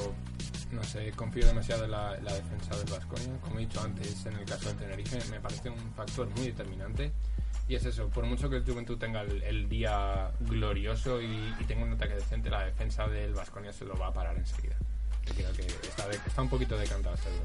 [0.72, 3.38] no sé, confío demasiado en la, la defensa del Vasconia.
[3.42, 7.12] Como he dicho antes, en el caso del Tenerife, me parece un factor muy determinante.
[7.68, 11.64] Y es eso, por mucho que el Juventud tenga el, el día glorioso y, y
[11.64, 14.76] tenga un ataque decente, la defensa del Vasconia se lo va a parar enseguida.
[15.35, 17.44] Creo que está, de- está un poquito decantado este duelo.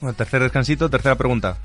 [0.00, 1.58] Bueno, tercer descansito, tercera pregunta.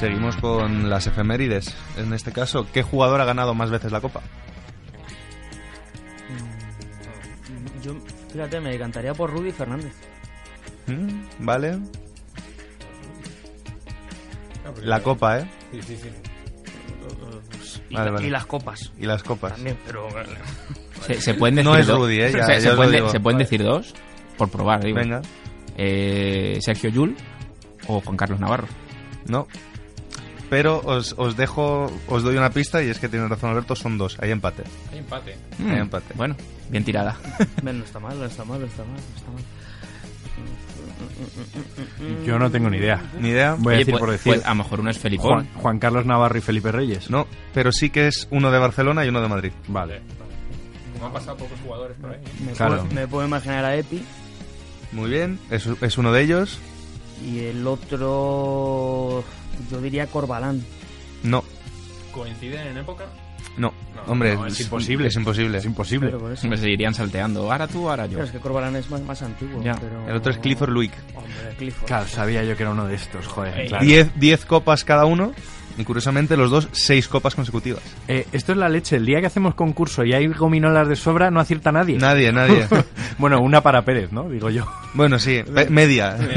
[0.00, 1.74] Seguimos con las efemérides.
[1.98, 4.22] En este caso, ¿qué jugador ha ganado más veces la Copa?
[8.32, 9.92] Fíjate, me decantaría por Rudy Fernández.
[10.86, 11.78] Mm, Vale.
[14.82, 15.50] La copa, ¿eh?
[15.72, 16.08] Sí, sí, sí.
[17.90, 18.26] Y, Vale, vale.
[18.26, 18.92] y las copas.
[18.98, 19.54] Y las copas.
[19.54, 20.08] También, pero...
[21.06, 21.98] Se, se pueden decir No es dos.
[21.98, 22.32] Rudy, ¿eh?
[22.32, 23.94] Ya- se, pueden, se pueden decir dos,
[24.36, 24.96] por probar, digo.
[24.96, 25.22] Venga.
[25.76, 27.16] Eh, Sergio Yul
[27.88, 28.68] o Juan Carlos Navarro.
[29.26, 29.48] No.
[30.50, 33.96] Pero os, os dejo, os doy una pista y es que tiene razón Alberto, son
[33.96, 34.64] dos, hay empate.
[34.92, 35.36] Hay empate.
[35.58, 36.14] Mm, Hay empate.
[36.14, 36.36] Bueno,
[36.68, 37.16] bien tirada.
[37.62, 39.42] Ven, no está mal, no está mal, no está mal, no está mal.
[42.26, 43.02] Yo no tengo ni idea.
[43.18, 43.54] Ni idea.
[43.58, 44.32] Voy a decir pues- por decir.
[44.34, 45.28] pues a lo mejor uno es Felipón.
[45.46, 47.10] Juan, Juan Carlos Navarro y Felipe Reyes.
[47.10, 49.52] No, pero sí que es uno de Barcelona y uno de Madrid.
[49.68, 50.00] Vale.
[50.94, 52.18] Como han pasado pocos jugadores por ahí.
[52.44, 52.76] Me, Claro.
[52.82, 54.02] puedo, me puedo imaginar a Epi
[54.92, 56.58] Muy bien, es, es uno de ellos.
[57.24, 59.24] y el otro...
[59.70, 60.62] Yo diría Corbalán.
[61.22, 61.44] No,
[62.12, 63.04] ¿Coinciden en época?
[63.56, 65.08] no, No, hombre, no, es imposible.
[65.08, 65.58] Es imposible.
[65.58, 66.10] Es imposible.
[66.10, 66.40] Pero eso.
[66.40, 67.50] Siempre se irían salteando.
[67.52, 68.22] Ahora tú, ahora yo.
[68.22, 69.62] Es que Corbalán es más, más antiguo.
[69.62, 69.74] Ya.
[69.74, 70.92] pero- El otro es Clifford Luick.
[71.14, 71.86] Hombre, Clifford.
[71.86, 73.58] Claro, sabía yo que era uno de estos, joder.
[73.60, 73.84] Eh, claro.
[73.84, 75.32] Diez, diez copas cada uno.
[75.78, 77.80] Y curiosamente los dos, seis copas consecutivas.
[78.08, 78.96] Eh, esto es la leche.
[78.96, 81.96] El día que hacemos concurso y hay gominolas de sobra, no acierta nadie.
[81.96, 82.66] Nadie, nadie.
[83.18, 84.28] bueno, una para Pérez, ¿no?
[84.28, 84.66] Digo yo.
[84.94, 86.16] bueno, sí, media.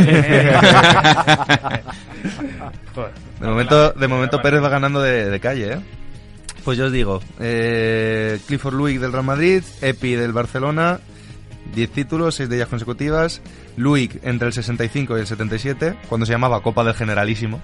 [2.95, 3.11] Joder.
[3.39, 5.79] De momento, de momento Pérez va ganando de, de calle, ¿eh?
[6.63, 10.99] Pues yo os digo, eh, Clifford Luick del Real Madrid, Epi del Barcelona,
[11.75, 13.41] 10 títulos, 6 de ellas consecutivas.
[13.75, 17.59] Luick entre el 65 y el 77, cuando se llamaba Copa del Generalísimo.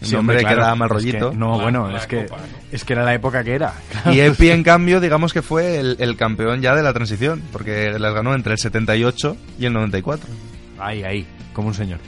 [0.00, 0.62] El hombre, que claro.
[0.62, 1.32] da mal Es que- rollito.
[1.34, 2.42] no, La- bueno, la es que, copa, ¿no?
[2.72, 3.74] es que era la época que era.
[4.06, 7.98] Y Epi, en cambio, digamos que fue el, el campeón ya de la transición, porque
[7.98, 10.28] las ganó entre el 78 y el 94.
[10.78, 11.98] Ahí, ahí, como un señor.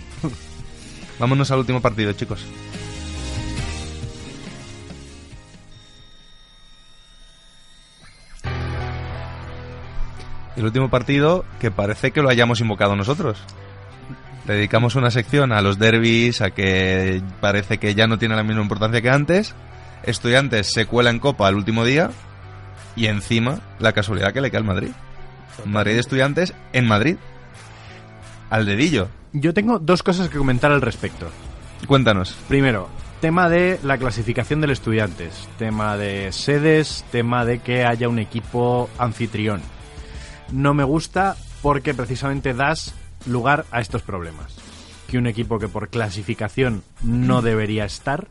[1.18, 2.44] Vámonos al último partido, chicos.
[10.56, 13.38] El último partido que parece que lo hayamos invocado nosotros.
[14.44, 18.62] Dedicamos una sección a los derbis, a que parece que ya no tiene la misma
[18.62, 19.54] importancia que antes.
[20.02, 22.10] Estudiantes se cuela en Copa al último día
[22.96, 24.90] y encima la casualidad que le cae al Madrid.
[25.64, 27.16] Madrid Estudiantes en Madrid.
[28.50, 29.08] Al dedillo.
[29.32, 31.28] Yo tengo dos cosas que comentar al respecto.
[31.86, 32.36] Cuéntanos.
[32.48, 32.88] Primero,
[33.20, 38.88] tema de la clasificación del estudiantes, tema de sedes, tema de que haya un equipo
[38.98, 39.60] anfitrión.
[40.50, 42.94] No me gusta porque precisamente das
[43.26, 44.56] lugar a estos problemas.
[45.08, 48.28] Que un equipo que por clasificación no debería estar,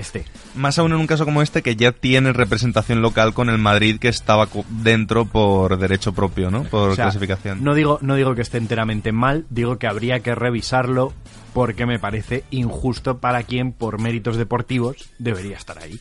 [0.00, 0.24] esté.
[0.54, 3.98] Más aún en un caso como este que ya tiene representación local con el Madrid
[3.98, 6.64] que estaba dentro por derecho propio, ¿no?
[6.64, 7.62] Por O sea, clasificación.
[7.62, 11.12] No digo, no digo que esté enteramente mal, digo que habría que revisarlo
[11.52, 16.00] porque me parece injusto para quien por méritos deportivos debería estar ahí.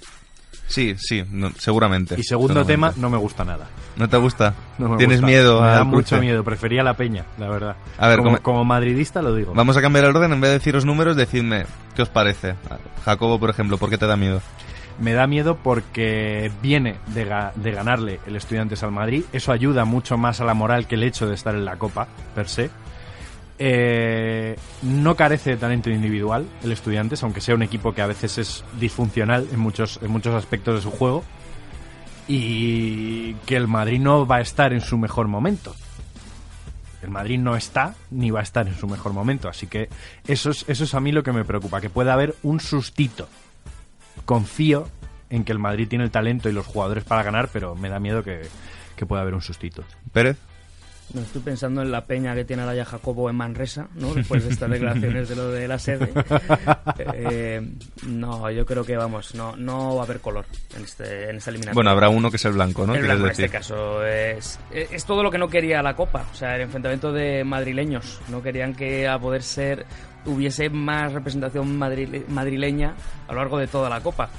[0.69, 2.15] Sí, sí, no, seguramente.
[2.17, 3.65] Y segundo tema, no me gusta nada.
[3.97, 4.53] ¿No te gusta?
[4.77, 5.27] No me ¿Tienes gusta.
[5.27, 6.19] miedo Me da mucho cruce?
[6.21, 6.43] miedo.
[6.43, 7.75] Prefería la peña, la verdad.
[7.97, 9.53] A ver, como, madridista lo digo.
[9.55, 10.31] Vamos a cambiar el orden.
[10.31, 12.53] En vez de deciros números, decidme qué os parece.
[13.03, 14.41] Jacobo, por ejemplo, ¿por qué te da miedo?
[14.99, 19.23] Me da miedo porque viene de, ga- de ganarle el Estudiantes al Madrid.
[19.33, 22.07] Eso ayuda mucho más a la moral que el hecho de estar en la Copa,
[22.35, 22.69] per se.
[23.61, 28.37] Eh, no carece de talento individual el Estudiantes, aunque sea un equipo que a veces
[28.37, 31.23] es disfuncional en muchos, en muchos aspectos de su juego.
[32.27, 35.75] Y que el Madrid no va a estar en su mejor momento.
[37.01, 39.49] El Madrid no está ni va a estar en su mejor momento.
[39.49, 39.89] Así que
[40.27, 43.27] eso es, eso es a mí lo que me preocupa, que pueda haber un sustito
[44.25, 44.87] confío
[45.29, 47.99] en que el Madrid tiene el talento y los jugadores para ganar, pero me da
[47.99, 48.41] miedo que,
[48.95, 49.83] que pueda haber un sustito.
[50.11, 50.37] Pérez.
[51.13, 54.13] No estoy pensando en la peña que tiene Alaya Jacobo en Manresa, ¿no?
[54.13, 56.11] Después de estas declaraciones de lo de la sede.
[57.13, 57.61] Eh,
[58.07, 60.45] no, yo creo que, vamos, no, no va a haber color
[60.75, 61.73] en, este, en esta eliminatoria.
[61.75, 62.93] Bueno, habrá uno que es el blanco, ¿no?
[62.95, 66.35] el blanco en este caso es, es todo lo que no quería la Copa, o
[66.35, 68.19] sea, el enfrentamiento de madrileños.
[68.29, 69.85] No querían que a poder ser
[70.25, 72.93] hubiese más representación madrile- madrileña
[73.27, 74.29] a lo largo de toda la Copa.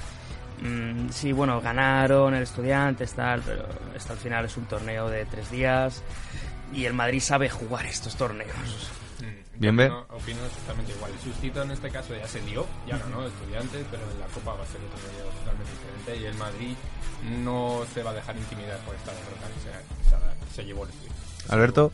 [0.61, 5.25] Mm, sí, bueno, ganaron el Estudiantes, tal, pero esto al final es un torneo de
[5.25, 6.03] tres días
[6.73, 8.49] y el Madrid sabe jugar estos torneos.
[9.55, 9.91] Bien, yo ve.
[10.09, 11.11] opino, exactamente igual.
[11.11, 14.53] El sustito en este caso ya se dio, ya ganó estudiantes, pero en la Copa
[14.53, 16.75] va a ser otro rollo totalmente diferente y el Madrid
[17.43, 20.89] no se va a dejar intimidar por esta derrota que se, se, se llevó el
[20.89, 21.11] estudio.
[21.49, 21.91] Alberto.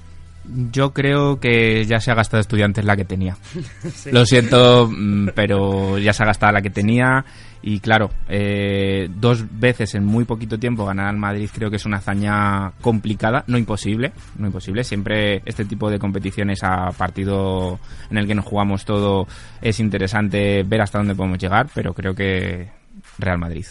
[0.72, 3.36] Yo creo que ya se ha gastado estudiantes la que tenía.
[3.94, 4.12] Sí.
[4.12, 7.26] Lo siento, mm, pero ya se ha gastado la que tenía.
[7.62, 11.86] Y claro, eh, dos veces en muy poquito tiempo ganar al Madrid creo que es
[11.86, 14.84] una hazaña complicada, no imposible, no imposible.
[14.84, 19.28] Siempre este tipo de competiciones a partido en el que nos jugamos todo
[19.62, 22.70] es interesante ver hasta dónde podemos llegar, pero creo que
[23.18, 23.66] Real Madrid.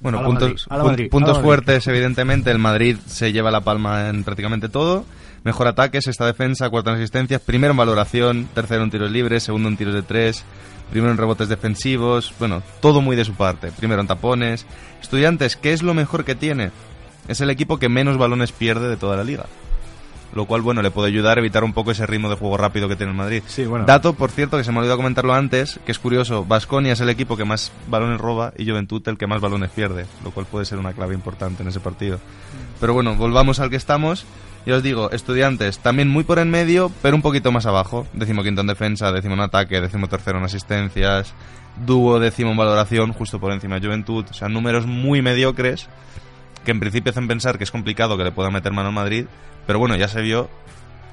[0.00, 2.50] Bueno, puntos, Madrid, puntos fuertes, evidentemente.
[2.50, 5.04] El Madrid se lleva la palma en prácticamente todo.
[5.44, 9.68] Mejor ataque, sexta defensa, cuarta en asistencias, primero en valoración, tercero en tiros libres, segundo
[9.68, 10.44] en tiros de tres,
[10.92, 12.32] primero en rebotes defensivos.
[12.38, 13.72] Bueno, todo muy de su parte.
[13.72, 14.66] Primero en tapones.
[15.00, 16.70] Estudiantes, ¿qué es lo mejor que tiene?
[17.26, 19.46] Es el equipo que menos balones pierde de toda la liga.
[20.34, 22.88] Lo cual, bueno, le puede ayudar a evitar un poco ese ritmo de juego rápido
[22.88, 23.42] que tiene el Madrid.
[23.46, 23.84] Sí, bueno.
[23.86, 27.10] Dato, por cierto, que se me olvidó comentarlo antes, que es curioso, Basconia es el
[27.10, 30.64] equipo que más balones roba y Juventud el que más balones pierde, lo cual puede
[30.64, 32.18] ser una clave importante en ese partido.
[32.80, 34.24] Pero bueno, volvamos al que estamos.
[34.64, 38.06] Ya os digo, estudiantes también muy por en medio, pero un poquito más abajo.
[38.12, 41.34] Décimo quinto en defensa, décimo en ataque, décimo tercero en asistencias,
[41.84, 44.24] dúo décimo en valoración, justo por encima de Juventud.
[44.30, 45.88] O sea, números muy mediocres
[46.64, 49.26] que en principio hacen pensar que es complicado que le pueda meter mano al Madrid,
[49.66, 50.48] pero bueno, ya se vio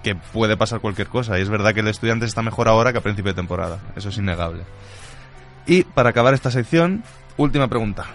[0.03, 1.39] que puede pasar cualquier cosa.
[1.39, 3.79] Y es verdad que el estudiante está mejor ahora que a principio de temporada.
[3.95, 4.63] Eso es innegable.
[5.65, 7.03] Y para acabar esta sección,
[7.38, 8.05] última pregunta.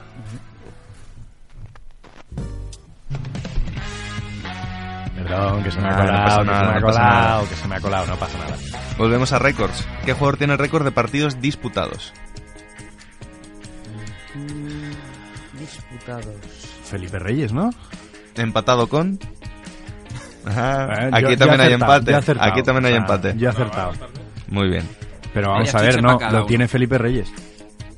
[5.36, 7.54] Perdón, que se me ha Ah, no colado, que nada, se me ha colado, que
[7.56, 8.56] se me ha colado, no pasa nada.
[8.98, 9.86] Volvemos a récords.
[10.04, 12.12] ¿Qué jugador tiene récord de partidos disputados?
[15.58, 16.26] Disputados.
[16.84, 17.70] Felipe Reyes, ¿no?
[18.36, 19.18] Empatado con.
[20.44, 22.10] Ajá, Eh, aquí yo- yo también hay acertado, empate.
[22.10, 23.34] yo he acertado, Aquí también o hay empate.
[23.36, 23.92] Yo he acertado.
[24.48, 24.88] Muy bien.
[25.32, 27.32] Pero vamos Vaya a ver, no, lo tiene Felipe Reyes.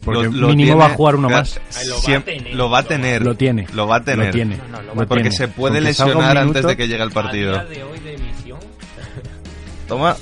[0.07, 1.61] Porque Lo- lo mínimo tiene- va a jugar uno más.
[1.87, 2.55] Lo va a tener.
[2.55, 3.23] Lo va a tener.
[3.23, 3.67] Lo tiene.
[3.75, 4.27] Lo va a tener.
[4.29, 4.57] Lo tiene.
[4.71, 5.31] No, no, Porque tiene.
[5.37, 7.53] se puede lesionar antes de que llegue el A partido.
[7.53, 8.59] día de hoy de emisión,
[9.87, 10.17] Toma.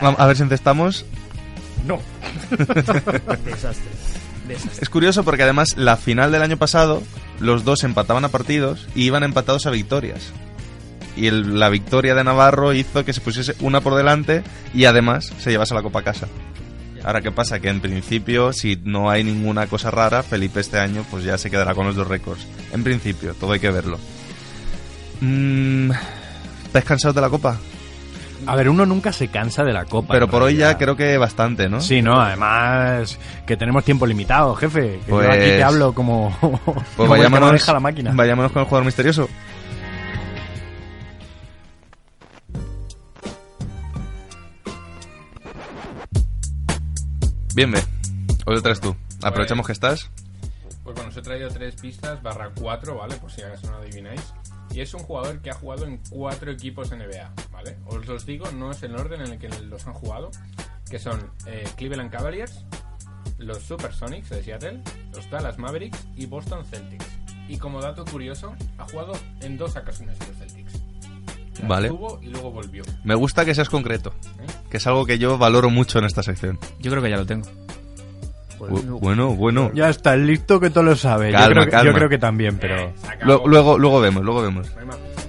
[0.00, 1.04] Vamos a ver si encestamos.
[3.44, 3.90] Desastre.
[4.48, 4.82] Desastre.
[4.82, 7.02] Es curioso porque además la final del año pasado
[7.38, 10.32] los dos empataban a partidos y iban empatados a victorias.
[11.16, 14.42] Y el- la victoria de Navarro hizo que se pusiese una por delante
[14.74, 16.28] y además se llevase la copa a casa.
[17.04, 17.60] Ahora, ¿qué pasa?
[17.60, 21.50] Que en principio, si no hay ninguna cosa rara, Felipe este año pues ya se
[21.50, 22.46] quedará con los dos récords.
[22.72, 23.98] En principio, todo hay que verlo.
[25.20, 25.90] Mm,
[26.66, 27.58] ¿Estáis cansados de la copa?
[28.46, 30.14] A ver, uno nunca se cansa de la copa.
[30.14, 31.80] Pero por hoy ya creo que bastante, ¿no?
[31.80, 34.98] Sí, no, además que tenemos tiempo limitado, jefe.
[35.04, 36.52] Que Pues- yo aquí te hablo como, Pues
[36.96, 38.12] como el que no vayámonos, deja la máquina.
[38.14, 39.28] vayámonos con el jugador misterioso.
[47.54, 47.82] Bien, ve.
[48.46, 48.94] Hoy lo traes tú.
[49.22, 50.10] Aprovechamos que estás.
[50.84, 53.16] pues bueno, os he traído tres pistas, barra cuatro, ¿vale?
[53.16, 54.32] Por si acaso no adivináis.
[54.72, 57.76] Y es un jugador que ha jugado en cuatro equipos NBA, ¿vale?
[57.86, 60.30] Os los digo, no es el orden en el que los han jugado,
[60.88, 62.64] que son eh, Cleveland Cavaliers,
[63.38, 64.80] los Supersonics de Seattle,
[65.12, 67.06] los Dallas Mavericks y Boston Celtics.
[67.48, 70.69] Y como dato curioso, ha jugado en dos ocasiones los Celtics.
[71.66, 71.88] Vale.
[72.22, 72.82] y luego volvió.
[73.04, 74.10] Me gusta que seas concreto.
[74.40, 74.46] ¿eh?
[74.70, 76.58] Que es algo que yo valoro mucho en esta sección.
[76.78, 77.46] Yo creo que ya lo tengo.
[78.58, 79.70] Bu- Bueno, bueno.
[79.74, 81.32] Ya está, listo que todo lo sabe.
[81.32, 81.84] Calma, yo, creo que, calma.
[81.90, 82.76] yo creo que también, pero...
[82.78, 83.32] Eh, se acabó.
[83.38, 84.70] Lu- luego, luego vemos, luego vemos.
[84.74, 85.26] No hay más pistas.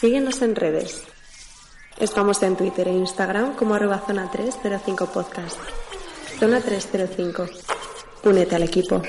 [0.00, 1.04] Síguenos en redes.
[1.98, 5.56] Estamos en Twitter e Instagram como arroba zona 305 podcast.
[6.38, 7.46] Zona 305.
[8.24, 9.02] Únete al equipo.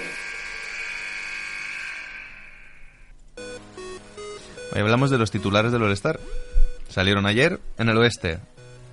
[4.73, 6.19] Hoy hablamos de los titulares del All-Star.
[6.89, 8.39] Salieron ayer en el oeste.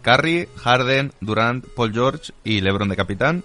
[0.03, 3.45] Curry, Harden, Durant, Paul George y LeBron de capitán.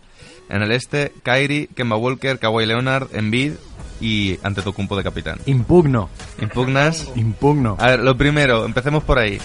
[0.50, 3.54] En el este, Kyrie, Kemba Walker, Kawhi Leonard, Embiid
[4.00, 5.40] y Antetokounmpo de capitán.
[5.46, 6.10] Impugno,
[6.42, 7.10] Impugnas.
[7.16, 7.78] impugno.
[7.80, 9.40] A ver, lo primero, empecemos por ahí.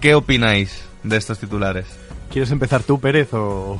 [0.00, 1.86] ¿Qué opináis de estos titulares?
[2.30, 3.78] ¿Quieres empezar tú, Pérez, o...?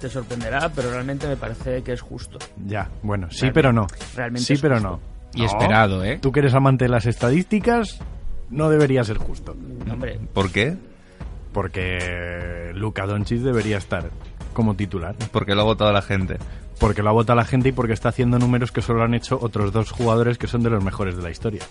[0.00, 2.38] Te sorprenderá, pero realmente me parece que es justo.
[2.66, 3.86] Ya, bueno, sí, Realmente- pero no.
[4.14, 4.90] realmente sí, es pero justo.
[4.90, 5.15] no.
[5.36, 6.18] Y No, esperado, ¿eh?
[6.20, 8.00] Tú que eres amante de las estadísticas,
[8.50, 9.54] no debería ser justo.
[9.90, 10.76] Hombre, ¿Por qué?
[11.52, 14.10] Porque Luka Doncic debería estar
[14.52, 15.14] como titular.
[15.32, 16.36] Porque lo ha votado la gente.
[16.78, 19.38] Porque lo ha votado la gente y porque está haciendo números que solo han hecho
[19.40, 21.62] otros dos jugadores que son de los mejores de la historia.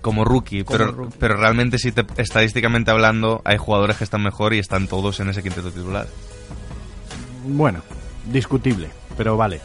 [0.00, 1.16] Como rookie, Como pero, rookie.
[1.18, 5.28] pero realmente si te- estadísticamente hablando hay jugadores que están mejor y están todos en
[5.28, 6.06] ese quinteto titular.
[7.44, 7.80] Bueno,
[8.32, 9.60] discutible, pero vale.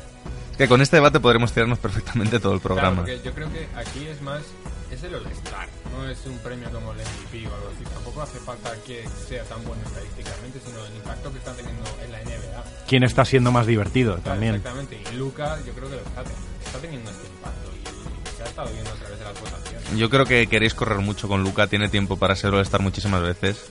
[0.62, 2.97] Que con este debate podremos tirarnos perfectamente todo el Claro, programa.
[2.97, 4.43] porque yo creo que aquí es más,
[4.91, 7.84] es el All-Star, no es un premio como el MVP o algo así.
[7.91, 12.12] Tampoco hace falta que sea tan bueno estadísticamente, sino el impacto que está teniendo en
[12.12, 12.63] la NBA.
[12.88, 14.54] ¿Quién está siendo más divertido Claro, también?
[14.54, 16.21] Exactamente, y Luca yo creo que lo está,
[16.63, 19.97] está teniendo este impacto y se ha estado viendo a través de las votaciones.
[19.97, 23.65] Yo creo que queréis correr mucho con Luca, tiene tiempo para ser All-Star muchísimas veces.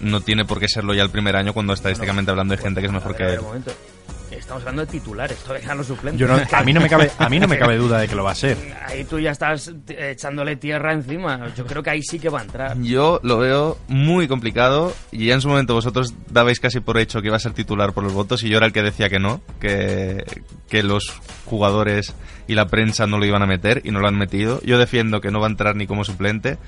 [0.00, 2.88] No tiene por qué serlo ya el primer año cuando estadísticamente hablando hay gente que
[2.88, 3.40] es mejor que él.
[4.44, 6.20] Estamos hablando de titulares, todavía no los suplentes.
[6.20, 8.14] Yo no- a mí no me cabe, a mí no me cabe duda de que
[8.14, 8.58] lo va a ser.
[8.86, 11.48] Ahí tú ya estás echándole tierra encima.
[11.56, 12.78] Yo creo que ahí sí que va a entrar.
[12.82, 17.22] Yo lo veo muy complicado y ya en su momento vosotros dabais casi por hecho
[17.22, 19.18] que iba a ser titular por los votos y yo era el que decía que
[19.18, 20.22] no, que,
[20.68, 21.10] que los
[21.46, 22.12] jugadores
[22.46, 24.60] y la prensa no lo iban a meter y no lo han metido.
[24.62, 26.58] Yo defiendo que no va a entrar ni como suplente.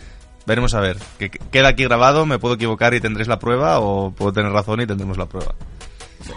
[0.47, 0.97] Veremos a ver.
[1.19, 4.81] Que queda aquí grabado, me puedo equivocar y tendréis la prueba o puedo tener razón
[4.81, 5.55] y tendremos la prueba.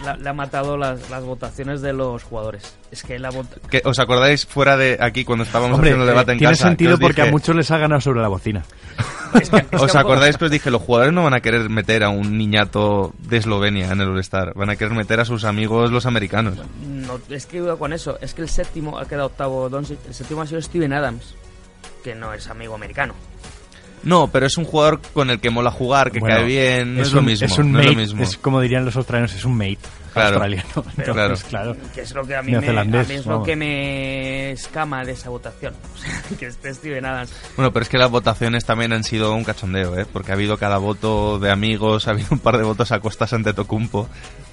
[0.04, 2.76] La- Le ha matado las, las votaciones de los jugadores.
[2.92, 3.58] Es que la vota...
[3.70, 6.54] ¿Qué- ¿Os acordáis fuera de aquí cuando estábamos Hombre, haciendo el debate eh, en tiene
[6.54, 6.64] casa?
[6.66, 8.64] que sentido os porque a muchos les ha ganado sobre la bocina.
[9.80, 13.14] ¿Os acordáis que os dije, los jugadores no van a querer meter a un niñato
[13.20, 14.54] de Eslovenia en el All-Star?
[14.56, 16.56] Van a querer meter a sus amigos los americanos.
[16.88, 18.18] No, es que iba con eso.
[18.22, 20.00] Es que el séptimo ha quedado octavo Doncic.
[20.08, 21.36] El séptimo ha sido Steven Adams,
[22.04, 23.14] que no es amigo americano.
[24.04, 27.02] No, pero es un jugador con el que mola jugar, que Bueno, cae bien, no
[27.02, 27.46] es, lo mismo.
[27.46, 28.24] Es un no es mate, lo mismo.
[28.24, 29.80] es como dirían los australianos, es un mate
[30.22, 30.36] Claro.
[30.44, 30.86] australiano.
[30.96, 31.76] Pero- Entonces, claro.
[31.94, 35.04] Que es lo que a mí, me, a Neozelandés, mí es lo que me escama
[35.06, 35.74] de esa votación.
[35.96, 37.34] O sea, que esté Steven Adams.
[37.56, 40.06] Bueno, pero es que las votaciones también han sido un cachondeo, ¿eh?
[40.12, 43.34] Porque ha habido cada voto de amigos, ha habido un par de votos a Costas
[43.34, 44.08] ante Tocumpo,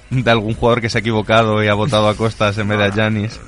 [0.09, 2.83] de algún jugador que se ha equivocado y ha votado a Costas en vez de
[2.85, 3.39] a Giannis.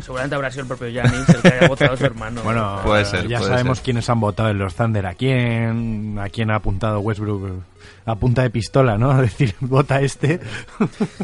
[0.00, 2.42] Seguramente habrá sido el propio Giannis el que haya votado a su hermano.
[2.42, 3.84] Bueno, Puede ser, ya puede sabemos ser.
[3.84, 7.62] quiénes han votado en los Thunder, a quién, a quién ha apuntado Westbrook
[8.04, 9.12] a punta de pistola, ¿no?
[9.22, 10.40] Es decir, vota este.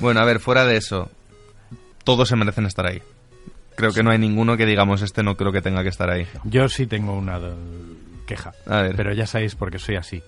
[0.01, 1.11] Bueno, a ver, fuera de eso,
[2.05, 3.03] todos se merecen estar ahí.
[3.77, 6.27] Creo que no hay ninguno que digamos, este no creo que tenga que estar ahí.
[6.45, 7.39] Yo sí tengo una
[8.27, 8.97] queja, A ver.
[8.97, 10.23] pero ya sabéis por qué soy así.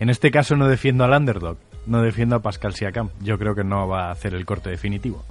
[0.00, 3.10] En este caso no defiendo al underdog, no defiendo a Pascal Siakam.
[3.20, 5.24] Yo creo que no va a hacer el corte definitivo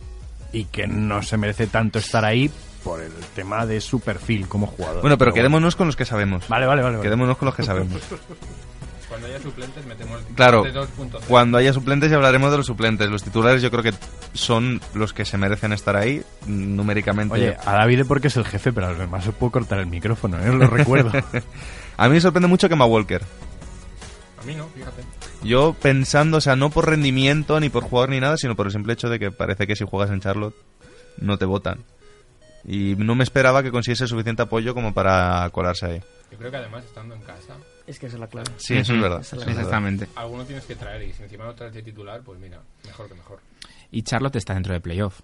[0.53, 2.49] y que no se merece tanto estar ahí
[2.83, 5.01] por el tema de su perfil como jugador.
[5.01, 5.35] Bueno, pero bueno.
[5.41, 6.47] quedémonos con los que sabemos.
[6.47, 6.97] Vale, vale, vale.
[6.97, 7.05] vale.
[7.05, 8.01] Quedémonos con los que sabemos.
[9.09, 11.21] Cuando haya suplentes metemos Claro, de 2.0.
[11.27, 13.09] cuando haya suplentes ya hablaremos de los suplentes.
[13.09, 13.93] Los titulares yo creo que
[14.33, 17.33] son los que se merecen estar ahí numéricamente.
[17.33, 19.87] Oye, a David porque es el jefe, pero a los demás os puedo cortar el
[19.87, 20.53] micrófono, ¿eh?
[20.53, 21.11] lo recuerdo.
[21.97, 23.21] a mí me sorprende mucho que Walker.
[24.41, 25.03] A mí no, fíjate.
[25.43, 28.71] Yo pensando, o sea, no por rendimiento ni por jugador ni nada, sino por el
[28.71, 30.55] simple hecho de que parece que si juegas en Charlotte
[31.17, 31.83] no te votan.
[32.65, 36.01] Y no me esperaba que consiguiese suficiente apoyo como para colarse ahí.
[36.31, 37.55] Yo creo que además estando en casa,
[37.87, 38.49] Es que esa es la clave.
[38.57, 39.21] Sí, eso es verdad.
[39.21, 39.83] Esa es la eso es clave.
[39.85, 39.89] verdad.
[39.97, 40.07] Exactamente.
[40.19, 43.13] alguno tienes que traer y si encima no traes de titular, pues mira, mejor que
[43.15, 43.39] mejor.
[43.91, 45.21] Y Charlotte está dentro de playoff.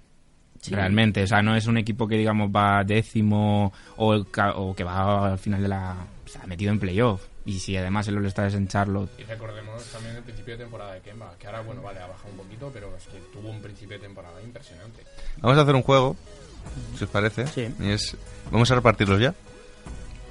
[0.61, 0.73] Sí.
[0.73, 4.73] Realmente, o sea, no es un equipo que digamos va décimo o, el ca- o
[4.73, 5.93] que va al final de la...
[6.25, 7.21] O sea, metido en playoff.
[7.45, 9.11] Y si además el All-Star es en Charlotte...
[9.19, 12.29] Y recordemos también el principio de temporada de Kemba, que ahora, bueno, vale, ha bajado
[12.31, 15.03] un poquito, pero es que tuvo un principio de temporada impresionante.
[15.41, 16.15] Vamos a hacer un juego,
[16.97, 17.45] si os parece.
[17.47, 17.67] Sí.
[17.81, 18.15] Y es,
[18.49, 19.35] vamos a repartirlos ya.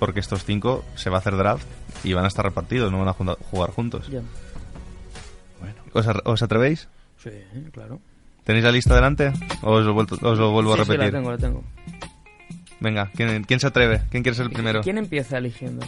[0.02, 1.64] Porque estos cinco se va a hacer draft
[2.02, 4.08] y van a estar repartidos, no van a jugar juntos.
[4.08, 4.20] Ya.
[5.92, 6.88] ¿Os, os atrevéis?
[7.18, 7.30] Sí,
[7.70, 8.00] claro.
[8.42, 9.32] ¿Tenéis la lista delante?
[9.62, 11.12] ¿O os lo, vuelto- os lo vuelvo Sí, a sí, repetir?
[11.12, 11.62] la tengo, la tengo.
[12.80, 14.02] Venga, ¿quién, quién se atreve?
[14.10, 14.80] ¿Quién quiere ser el primero?
[14.80, 15.86] ¿Quién empieza eligiendo?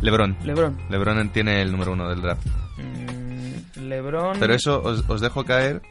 [0.00, 0.36] Lebron.
[0.44, 0.78] Lebron.
[0.88, 2.46] Lebron tiene el número uno del draft.
[2.76, 4.38] Mm, Lebron.
[4.38, 5.82] Pero eso os, os dejo caer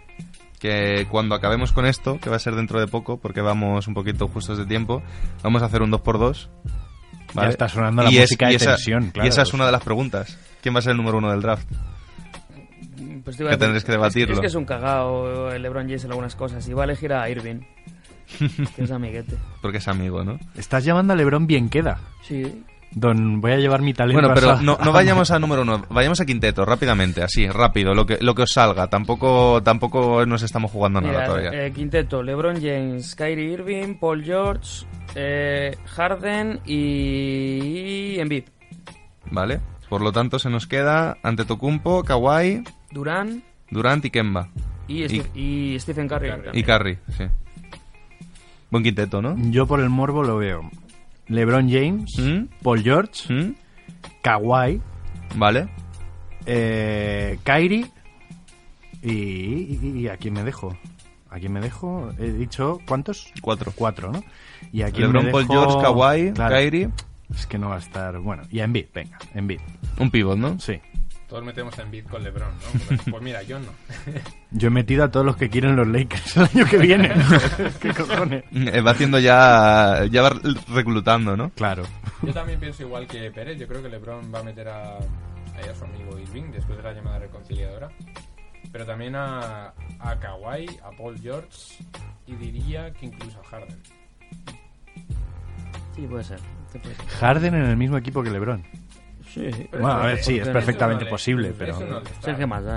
[0.59, 3.93] que cuando acabemos con esto, que va a ser dentro de poco, porque vamos un
[3.95, 5.03] poquito justos de tiempo,
[5.43, 6.47] vamos a hacer un 2x2.
[7.35, 9.25] Ya está sonando la Y es- música de y esa, tensión, claro.
[9.25, 10.37] Y esa es una de las preguntas.
[10.61, 11.67] ¿Quién va a ser el número uno del draft?
[13.23, 14.33] Pues te que decir- tendréis que debatirlo.
[14.33, 16.67] Es, es que es un cagao el LeBron James en algunas cosas.
[16.67, 17.61] Y va a elegir a Irving.
[18.75, 19.35] que es amiguete.
[19.61, 20.39] Porque es amigo, ¿no?
[20.55, 21.99] Estás llamando a Lebron bien queda.
[22.21, 22.63] Sí.
[22.91, 25.85] Don, voy a llevar mi talento Bueno, pero a- no, no vayamos a número uno,
[25.89, 28.87] vayamos a quinteto, rápidamente, así, rápido, lo que, lo que os salga.
[28.87, 31.65] Tampoco, tampoco nos estamos jugando nada Mira, todavía.
[31.67, 38.43] eh, quinteto: LeBron James, Kyrie Irving, Paul George, eh, Harden y Embiid.
[39.31, 39.59] ¿Vale?
[39.89, 44.49] Por lo tanto, se nos queda Antetokounmpo, Kawhi, Durán Durant y Kemba.
[44.87, 46.31] y, Steve- y Stephen Curry.
[46.53, 47.23] Y Curry, sí.
[48.71, 49.35] Buen quinteto, ¿no?
[49.51, 50.69] Yo por el morbo lo veo.
[51.27, 52.45] LeBron James, ¿Mm?
[52.63, 53.53] Paul George, ¿Mm?
[54.21, 54.81] Kawhi,
[55.35, 55.69] Vale.
[56.45, 57.85] eh, Kyrie
[59.01, 60.75] y, y- y ¿a quién me dejo?
[61.31, 62.11] ¿A quién me dejo?
[62.17, 63.31] He dicho, ¿cuántos?
[63.41, 63.71] Cuatro.
[63.75, 64.23] Cuatro, ¿no?
[64.71, 65.53] ¿Y a quién LeBron, me Paul dejo?
[65.53, 66.89] George, Kawhi, Claro, Kyrie.
[67.35, 68.17] Es que no va a estar...
[68.19, 69.59] Bueno, y a Embiid, venga, Embiid.
[69.99, 70.59] Un pivot, ¿no?
[70.59, 70.79] Sí.
[71.27, 72.79] Todos metemos en beat con LeBron, ¿no?
[72.87, 73.67] Pues, pues mira, yo no.
[74.51, 77.13] Yo he metido a todos los que quieren los Lakers el año que viene.
[77.79, 78.45] ¿Qué cojones?
[78.51, 80.31] Eh, Va haciendo ya, ya va
[80.73, 81.51] reclutando, ¿no?
[81.51, 81.83] Claro.
[82.23, 83.59] Yo también pienso igual que Pérez.
[83.59, 86.83] Yo creo que LeBron va a meter a, ahí a su amigo Irving después de
[86.83, 87.89] la llamada reconciliadora.
[88.71, 91.83] Pero también a, a Kawhi, a Paul George
[92.27, 93.77] y diría que incluso a Harden.
[95.95, 96.39] Sí, puede ser.
[96.71, 97.05] sí puede ser.
[97.07, 98.63] Harden en el mismo equipo que LeBron.
[99.33, 99.49] Sí.
[99.71, 102.01] Bueno, a ver, sí, es perfectamente no posible, pero...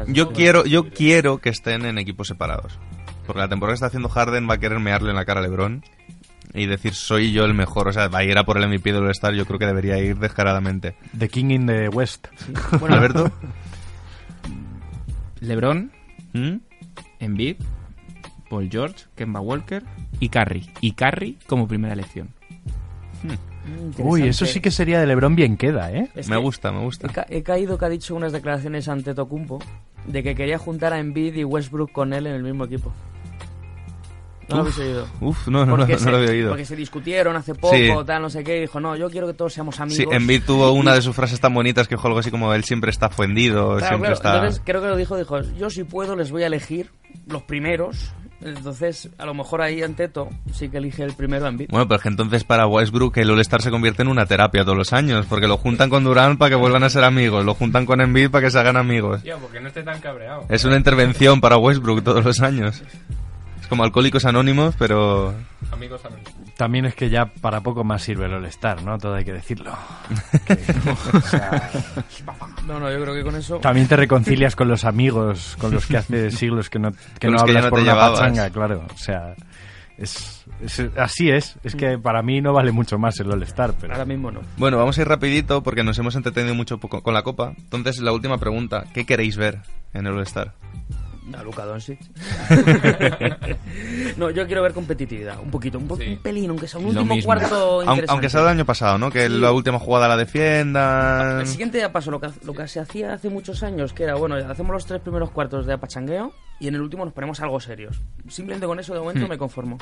[0.08, 2.78] Yo quiero, yo quiero que estén en equipos separados.
[3.26, 5.42] Porque la temporada que está haciendo Harden va a querer mearle en la cara a
[5.42, 5.82] LeBron
[6.54, 7.88] y decir soy yo el mejor.
[7.88, 9.34] O sea, va a ir a por el MVP del All-Star.
[9.34, 10.94] Yo creo que debería ir descaradamente.
[11.16, 12.28] The King in the West.
[12.80, 13.30] Bueno, Alberto.
[15.42, 15.90] LeBron,
[16.32, 16.56] ¿Mm?
[17.20, 17.56] Embiid,
[18.48, 19.82] Paul George, Kemba Walker
[20.20, 20.70] y Curry.
[20.80, 22.28] Y Curry como primera elección.
[23.22, 26.08] mm, Uy, eso sí que sería de LeBron bien queda, ¿eh?
[26.14, 27.08] Es Me gusta, me He, gusta.
[27.08, 29.58] ca- he caído que ha dicho unas declaraciones ante Tocumpo
[30.06, 32.92] de que quería juntar a Embiid y Westbrook con él en el mismo equipo.
[34.52, 35.06] ¿No lo habéis oído?
[35.20, 36.48] Uf, no, no, no, Porque no se- lo había oído.
[36.50, 37.88] Porque se discutieron hace poco, Sí.
[38.06, 39.96] tal, no sé qué, y dijo, no, yo quiero que todos seamos amigos.
[39.96, 42.64] Sí, Embiid tuvo una de sus frases tan bonitas que dijo algo así como él
[42.64, 44.34] siempre está ofendido, Claro, siempre claro, está...
[44.36, 46.90] Entonces creo que lo dijo, dijo, yo si puedo les voy a elegir
[47.26, 48.12] los primeros.
[48.44, 51.68] Entonces, a lo mejor ahí Anteto sí que elige el primero Embiid.
[51.70, 54.76] Bueno, pero es que entonces para Westbrook el All-Star se convierte en una terapia todos
[54.76, 57.86] los años, porque lo juntan con Durant para que vuelvan a ser amigos, lo juntan
[57.86, 59.22] con Embiid para que se hagan amigos.
[59.22, 60.44] Ya, porque no esté tan cabreado.
[60.48, 62.82] Es una intervención para Westbrook todos los años.
[63.72, 65.32] Como Alcohólicos Anónimos, pero...
[65.72, 66.30] Amigos anónimos.
[66.58, 68.98] También es que ya para poco más sirve el All-Star, ¿no?
[68.98, 69.72] Todo hay que decirlo.
[70.46, 70.52] Que,
[71.16, 71.70] o sea,
[72.66, 73.56] No, no, yo creo que con eso...
[73.60, 77.32] también te reconcilias con los amigos con los que hace siglos que no, que no
[77.32, 78.20] los que hablas no por una llevabas.
[78.20, 78.84] pachanga, claro.
[78.94, 79.34] O sea,
[79.96, 81.56] es, es- así es.
[81.64, 83.94] Es que para mí no vale mucho más el All-Star, pero...
[83.94, 84.40] Ahora mismo no.
[84.58, 87.54] Bueno, vamos a ir rapidito porque nos hemos entretenido mucho con la Copa.
[87.56, 89.60] Entonces, la última pregunta, ¿qué queréis ver
[89.94, 90.52] en el All-Star?
[91.36, 91.98] A Luka Doncic.
[94.16, 96.08] no, yo quiero ver competitividad, un poquito, un, po- Sí.
[96.10, 97.26] un pelín, aunque sea un último mismo.
[97.26, 98.06] cuarto interesante.
[98.12, 99.10] Aunque sea el año pasado, ¿no?
[99.10, 99.38] Que Sí.
[99.38, 101.40] la última jugada la defiendan...
[101.40, 104.14] El siguiente ya pasó lo que, lo que se hacía hace muchos años, que era,
[104.14, 107.60] bueno, hacemos los tres primeros cuartos de apachangueo y en el último nos ponemos algo
[107.60, 108.00] serios.
[108.28, 109.30] Simplemente con eso de momento Hmm.
[109.30, 109.78] me conformo.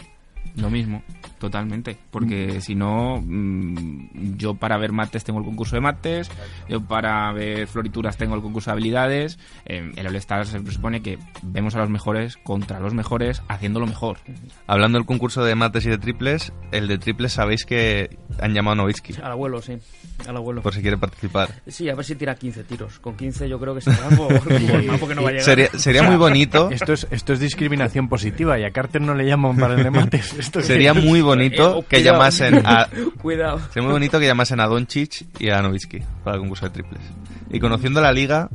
[0.57, 1.03] Lo mismo,
[1.39, 1.97] totalmente.
[2.11, 6.31] Porque si no, mm, yo para ver mates tengo el concurso de mates,
[6.69, 9.39] yo para ver florituras tengo el concurso de habilidades.
[9.65, 13.87] Eh, el All-Star se presupone que vemos a los mejores contra los mejores haciendo lo
[13.87, 14.19] mejor.
[14.67, 18.73] Hablando del concurso de mates y de triples, el de triples sabéis que han llamado
[18.73, 19.79] a Novitsky Al abuelo, sí.
[20.27, 20.63] Al abuelo.
[20.63, 21.63] por si quiere participar.
[21.67, 22.99] Sí, a ver si tira 15 tiros.
[22.99, 23.91] Con 15 yo creo que se
[25.01, 25.45] porque no va a llegar.
[25.45, 29.27] Sería, sería muy bonito, Esto es, esto es discriminación positiva y a Carter no le
[29.27, 30.30] llaman para el de mates.
[30.39, 32.17] Esto sería muy Eh, bonito oh, que cuidado.
[32.19, 32.89] llamasen a
[33.23, 33.59] Cuidado.
[33.73, 37.03] sería muy bonito que llamasen a Doncic y a Novitsky para el concurso de triples.
[37.51, 38.49] Y conociendo la liga,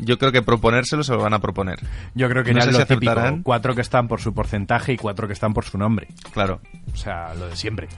[0.00, 1.78] yo creo que proponérselo se lo van a proponer.
[2.14, 3.42] Yo creo que No ya sé es si lo típico, aceptarán.
[3.42, 6.08] Cuatro que están por su porcentaje y cuatro que están por su nombre.
[6.32, 6.60] Claro.
[6.92, 7.88] O sea, lo de siempre.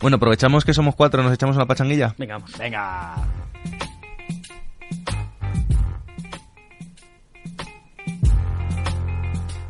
[0.00, 2.14] Bueno, aprovechamos que somos cuatro, nos echamos una pachanguilla.
[2.18, 2.56] Venga, vamos.
[2.58, 3.14] Venga.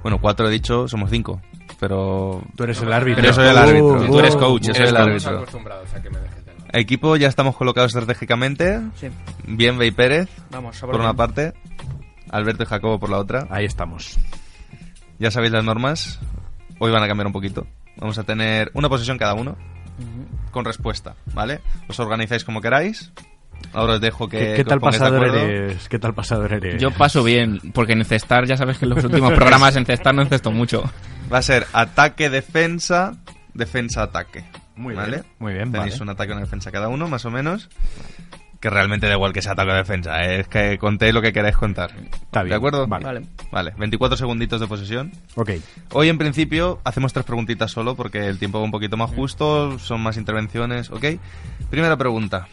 [0.03, 1.41] Bueno, cuatro he dicho, somos cinco.
[1.83, 3.17] Pero Tú eres el árbitro.
[3.23, 4.07] Pero yo soy el árbitro.
[4.07, 5.45] Tú eres Uh, coach, yo soy eres el árbitro.
[6.73, 8.81] Equipo ya estamos colocados estratégicamente.
[8.95, 9.09] Sí,
[9.49, 10.79] Bien y Pérez vamos.
[10.79, 11.55] por una parte,
[12.31, 13.49] Alberto y Jacobo por la otra.
[13.51, 14.17] Ahí estamos.
[15.19, 16.21] Ya sabéis las normas.
[16.79, 17.67] Hoy van a cambiar un poquito.
[17.97, 19.57] Vamos a tener una posesión cada uno
[20.53, 21.63] con respuesta, ¿vale?
[21.89, 23.13] Os organizáis como queráis.
[23.73, 25.89] Ahora os dejo que, ¿Qué, qué tal pasador eres?
[25.89, 26.81] ¿Qué tal pasador eres?
[26.81, 30.15] Yo paso bien, porque en cestar ya sabes que en los últimos programas en cestar
[30.15, 30.85] no encesto mucho.
[31.33, 33.15] Va a ser ataque, defensa,
[33.55, 34.45] defensa, ataque.
[34.77, 35.11] Muy ¿Vale?
[35.19, 36.03] bien, muy bien, Tenéis vale.
[36.03, 37.69] un ataque y una defensa cada uno, más o menos.
[38.61, 40.23] Que realmente da igual que sea ataque o defensa.
[40.23, 40.41] ¿eh?
[40.41, 41.91] Es que contéis lo que queráis contar.
[41.97, 42.87] Está bien, ¿De acuerdo?
[42.87, 43.05] vale.
[43.05, 43.23] Vale.
[43.51, 45.11] Vale, 24 segunditos de posesión.
[45.35, 45.51] Ok.
[45.93, 49.79] Hoy en principio hacemos tres preguntitas solo porque el tiempo va un poquito más justo,
[49.81, 51.05] son más intervenciones, ¿ok?
[51.71, 52.47] Primera pregunta.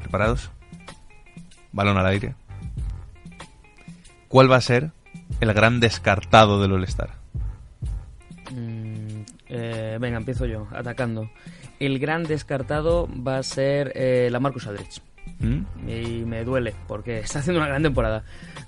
[0.00, 0.50] ¿Preparados?
[1.72, 2.34] Balón al aire.
[4.28, 4.90] ¿Cuál va a ser
[5.40, 7.10] el gran descartado del All-Star?
[9.56, 11.30] Eh, venga, empiezo yo, atacando.
[11.78, 15.00] El gran descartado va a ser eh, la Marcus Aldridge.
[15.40, 15.88] ¿Mm?
[15.88, 18.24] Y me duele porque está haciendo una gran temporada.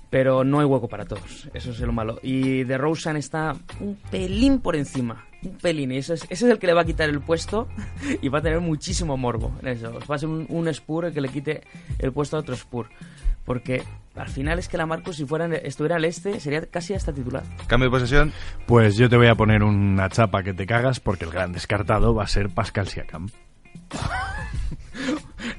[0.09, 1.49] Pero no hay hueco para todos.
[1.53, 2.19] Eso es lo malo.
[2.23, 5.25] Y de Rosen está un pelín por encima.
[5.43, 5.91] Un pelín.
[5.91, 7.67] Y ese es, ese es el que le va a quitar el puesto.
[8.21, 9.99] Y va a tener muchísimo morbo en eso.
[10.09, 11.61] Va a ser un, un Spur el que le quite
[11.99, 12.87] el puesto a otro Spur.
[13.43, 13.83] Porque
[14.15, 17.43] al final es que la Marcus, si fuera, estuviera al este, sería casi hasta titular.
[17.67, 18.33] Cambio de posesión.
[18.65, 22.13] Pues yo te voy a poner una chapa que te cagas porque el gran descartado
[22.15, 23.29] va a ser Pascal Siakam.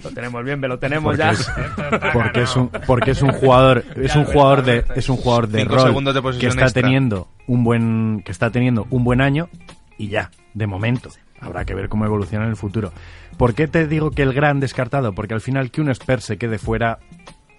[0.02, 1.30] Lo tenemos bien, me lo tenemos Porque ya.
[1.30, 1.50] es,
[2.12, 5.64] porque es un porque es un jugador es un jugador de es un jugador de
[5.64, 6.82] rol segundos de que está extra.
[6.82, 9.48] teniendo un buen que está teniendo un buen año
[9.96, 11.10] y ya de momento
[11.40, 12.92] habrá que ver cómo evoluciona en el futuro.
[13.36, 15.12] ¿Por qué te digo que el gran descartado?
[15.12, 16.98] Porque al final que un Spurs se quede fuera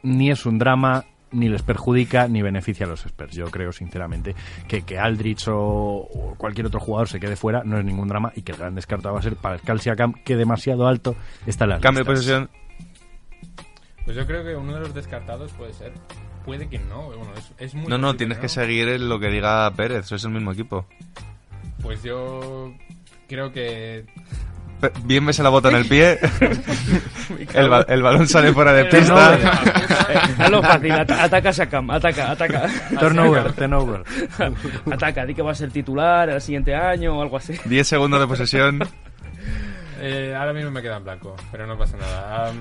[0.03, 3.35] ni es un drama ni les perjudica ni beneficia a los Spurs.
[3.35, 4.35] Yo creo sinceramente
[4.67, 8.31] que que Aldrich o, o cualquier otro jugador se quede fuera no es ningún drama
[8.35, 11.15] y que el gran descartado va a ser Pascal Siakam que demasiado alto
[11.45, 12.49] está las Cambio de posesión.
[14.05, 15.93] Pues yo creo que uno de los descartados puede ser
[16.45, 17.07] puede que no.
[17.07, 18.41] Bueno, es, es muy No, no, tienes ¿no?
[18.41, 20.85] que seguir lo que diga Pérez, sois el mismo equipo.
[21.81, 22.73] Pues yo
[23.27, 24.05] creo que
[25.03, 26.17] Bien me se la bota en el pie.
[27.53, 29.37] el, ba- el balón sale fuera de pista.
[29.37, 29.43] no,
[30.13, 32.67] eh, hazlo fácil, at- ataca Sakam, ataca, ataca.
[32.99, 34.03] Turnover, turnover.
[34.91, 37.57] ataca, di que va a ser titular el siguiente año o algo así.
[37.65, 38.79] 10 segundos de posesión.
[39.99, 42.53] eh, ahora mismo me queda en blanco, pero no pasa nada.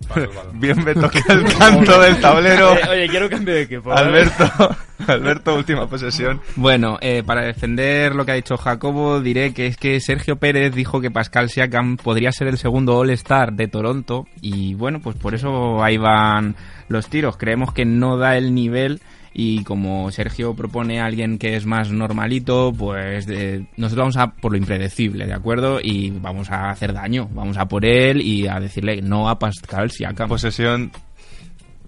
[0.54, 2.72] Bien me toca el canto del tablero.
[2.72, 3.90] Oye, oye, quiero cambio de equipo.
[3.90, 4.08] ¿vale?
[4.08, 4.76] Alberto,
[5.06, 6.40] Alberto, última posesión.
[6.56, 10.74] Bueno, eh, para defender lo que ha dicho Jacobo, diré que es que Sergio Pérez
[10.74, 15.34] dijo que Pascal Siakam podría ser el segundo All-Star de Toronto y bueno, pues por
[15.34, 16.56] eso ahí van
[16.88, 17.36] los tiros.
[17.36, 19.00] Creemos que no da el nivel
[19.38, 24.32] y como Sergio propone a alguien que es más normalito, pues eh, nosotros vamos a
[24.32, 25.78] por lo impredecible, ¿de acuerdo?
[25.82, 29.90] Y vamos a hacer daño, vamos a por él y a decirle no a Pascal
[29.90, 30.30] Siakam.
[30.30, 30.90] Posesión.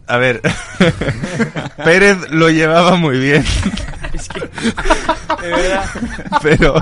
[0.08, 0.40] A ver,
[1.84, 3.44] Pérez lo llevaba muy bien,
[4.14, 5.84] Es que, de verdad,
[6.42, 6.74] pero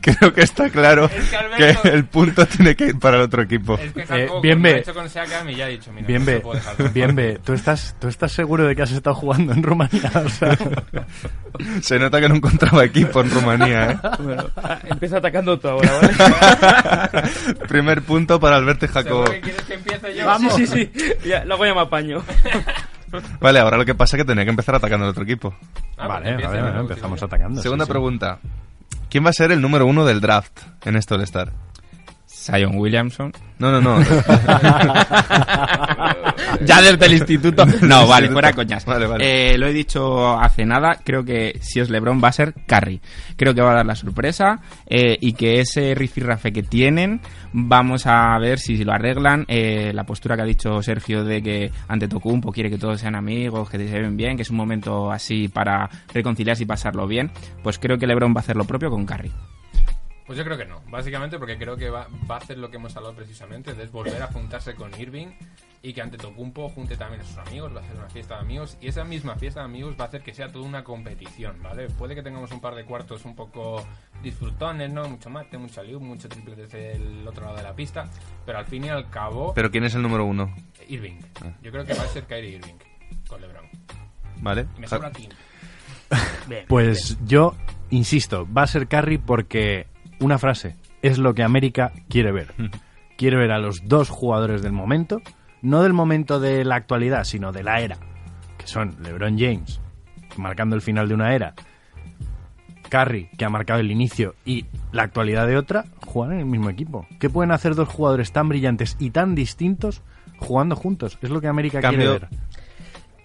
[0.00, 3.22] creo que está claro Es que Alberto- que el punto tiene que ir para el
[3.22, 3.78] otro equipo.
[3.78, 4.78] Es que Eh, bien mira,
[6.06, 7.38] Bien dejar bien ve.
[7.44, 10.10] ¿Tú estás, ¿Tú estás seguro de que has estado jugando en Rumanía?
[10.24, 10.56] O sea,
[11.82, 13.98] Se nota que no encontraba equipo en Rumanía, ¿eh?
[14.18, 14.44] bueno,
[14.90, 17.22] empieza atacando tú ahora, ¿vale?
[17.68, 19.24] Primer punto para Alberto y Jacobo.
[19.26, 20.26] ¿Seguro que quieres que empiece yo?
[20.26, 20.54] Vamos.
[20.54, 21.28] Sí, sí, sí.
[21.28, 22.22] Ya, luego ya me apaño.
[23.40, 25.54] Vale, ahora lo que pasa es que tenía que empezar atacando al otro equipo.
[25.96, 27.62] Ah, vale, pues empieza, vale, vale, empezamos atacando.
[27.62, 28.38] Segunda sí, pregunta.
[29.08, 31.52] ¿Quién va a ser el número uno del draft en este All-Star?
[32.46, 33.32] Zion Williamson.
[33.58, 33.98] No, no, no.
[36.64, 37.64] ya desde el instituto.
[37.82, 38.84] No, vale, fuera coñas.
[38.84, 39.24] Vale, vale.
[39.54, 41.00] Eh, lo he dicho hace nada.
[41.02, 43.00] Creo que si es LeBron va a ser Curry.
[43.36, 47.20] Creo que va a dar la sorpresa eh, y que ese rifirrafe que tienen,
[47.52, 49.44] vamos a ver si lo arreglan.
[49.48, 53.16] Eh, la postura que ha dicho Sergio de que ante Tocumpo quiere que todos sean
[53.16, 57.30] amigos, que se ven bien, que es un momento así para reconciliarse y pasarlo bien.
[57.62, 59.32] Pues creo que LeBron va a hacer lo propio con Curry.
[60.26, 62.76] Pues yo creo que no, básicamente porque creo que va, va a hacer lo que
[62.76, 65.28] hemos hablado precisamente, de volver a juntarse con Irving
[65.82, 68.40] y que ante Tocumpo junte también a sus amigos, va a hacer una fiesta de
[68.40, 71.62] amigos y esa misma fiesta de amigos va a hacer que sea toda una competición,
[71.62, 71.88] ¿vale?
[71.90, 73.86] Puede que tengamos un par de cuartos un poco
[74.20, 75.08] disfrutones, ¿no?
[75.08, 78.08] Mucho mate, mucho liu, mucho triple desde el otro lado de la pista,
[78.44, 80.52] pero al fin y al cabo, Pero ¿quién es el número uno?
[80.88, 81.20] Irving.
[81.62, 82.74] Yo creo que va a ser Kyrie Irving
[83.28, 83.66] con LeBron.
[84.40, 84.66] ¿Vale?
[84.78, 85.10] Me sobra.
[86.48, 86.64] Bien.
[86.68, 87.54] Pues yo
[87.90, 89.86] insisto, va a ser Curry porque
[90.20, 92.54] una frase es lo que América quiere ver.
[93.16, 95.22] Quiere ver a los dos jugadores del momento,
[95.62, 97.96] no del momento de la actualidad, sino de la era,
[98.58, 99.80] que son LeBron James,
[100.36, 101.54] marcando el final de una era,
[102.88, 106.70] Curry, que ha marcado el inicio y la actualidad de otra, jugar en el mismo
[106.70, 107.06] equipo.
[107.18, 110.02] ¿Qué pueden hacer dos jugadores tan brillantes y tan distintos
[110.38, 111.18] jugando juntos?
[111.20, 112.28] Es lo que América Cambio- quiere ver.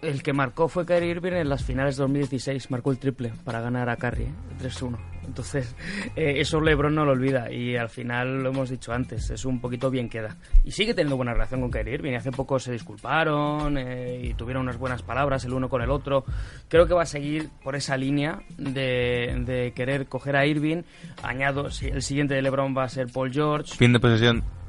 [0.02, 2.72] El que marcó fue Kyrie Irving en las finales de 2016.
[2.72, 4.34] Marcó el triple para ganar a Curry, ¿eh?
[4.60, 4.98] 3-1.
[5.28, 5.76] Entonces,
[6.16, 7.52] eh, eso LeBron no lo olvida.
[7.52, 10.38] Y al final, lo hemos dicho antes, es un poquito bien queda.
[10.64, 12.16] Y sigue teniendo buena relación con Kyrie Irving.
[12.16, 16.26] Hace poco se disculparon eh, y tuvieron unas buenas palabras el uno con el otro.
[16.68, 20.82] Creo que va a seguir por esa línea de, querer coger a Irving.
[21.22, 23.76] Añado, el siguiente de LeBron va a ser Paul George.
[23.76, 24.61] Fin de posesión.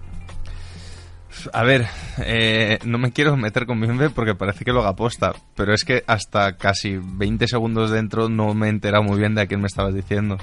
[1.52, 1.86] A ver,
[2.18, 5.84] eh, no me quiero meter con Bienve porque parece que lo haga posta, pero es
[5.84, 9.60] que hasta casi 20 segundos dentro no me he enterado muy bien de a quién
[9.60, 10.38] me estabas diciendo.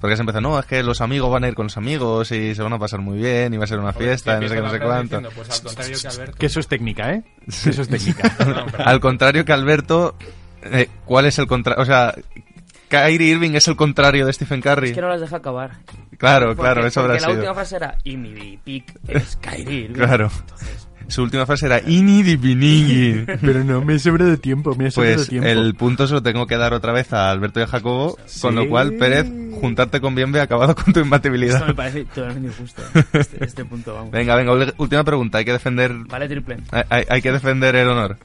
[0.00, 2.54] Porque se empezó, no, es que los amigos van a ir con los amigos y
[2.54, 4.54] se van a pasar muy bien y va a ser una fiesta, ¿qué no sé
[4.54, 5.20] qué, no sé cuánto.
[5.34, 6.38] Pues al contrario que Alberto.
[6.38, 7.22] Que eso es técnica, ¿eh?
[7.64, 8.32] Que eso es técnica.
[8.84, 10.14] Al contrario que Alberto,
[10.62, 11.82] eh, ¿cuál es el contrario?
[11.82, 12.14] O sea,
[12.88, 14.88] Kyrie Irving es el contrario de Stephen Curry.
[14.90, 15.72] Es que no las deja acabar.
[16.16, 17.38] Claro, Porque- claro, eso habrá porque la sido.
[17.40, 19.94] última frase era, y mi pick es Kyrie Irving.
[19.94, 20.30] Claro.
[21.06, 22.22] Su última frase era Ini.
[23.40, 25.48] Pero no me sobra de tiempo, me ha sobrado Pues tiempo.
[25.48, 28.54] el punto se lo tengo que dar otra vez a Alberto y a Jacobo, con
[28.54, 29.26] lo cual, Pérez,
[29.58, 31.66] juntarte con Bienve ha acabado con tu Esto imbatibilidad.
[31.66, 32.82] me parece totalmente injusto.
[33.14, 34.10] Este, este punto, vamos.
[34.10, 36.58] Venga, venga, última pregunta, hay que defender Vale, triple.
[36.72, 38.18] hay, hay- hay que defender el honor.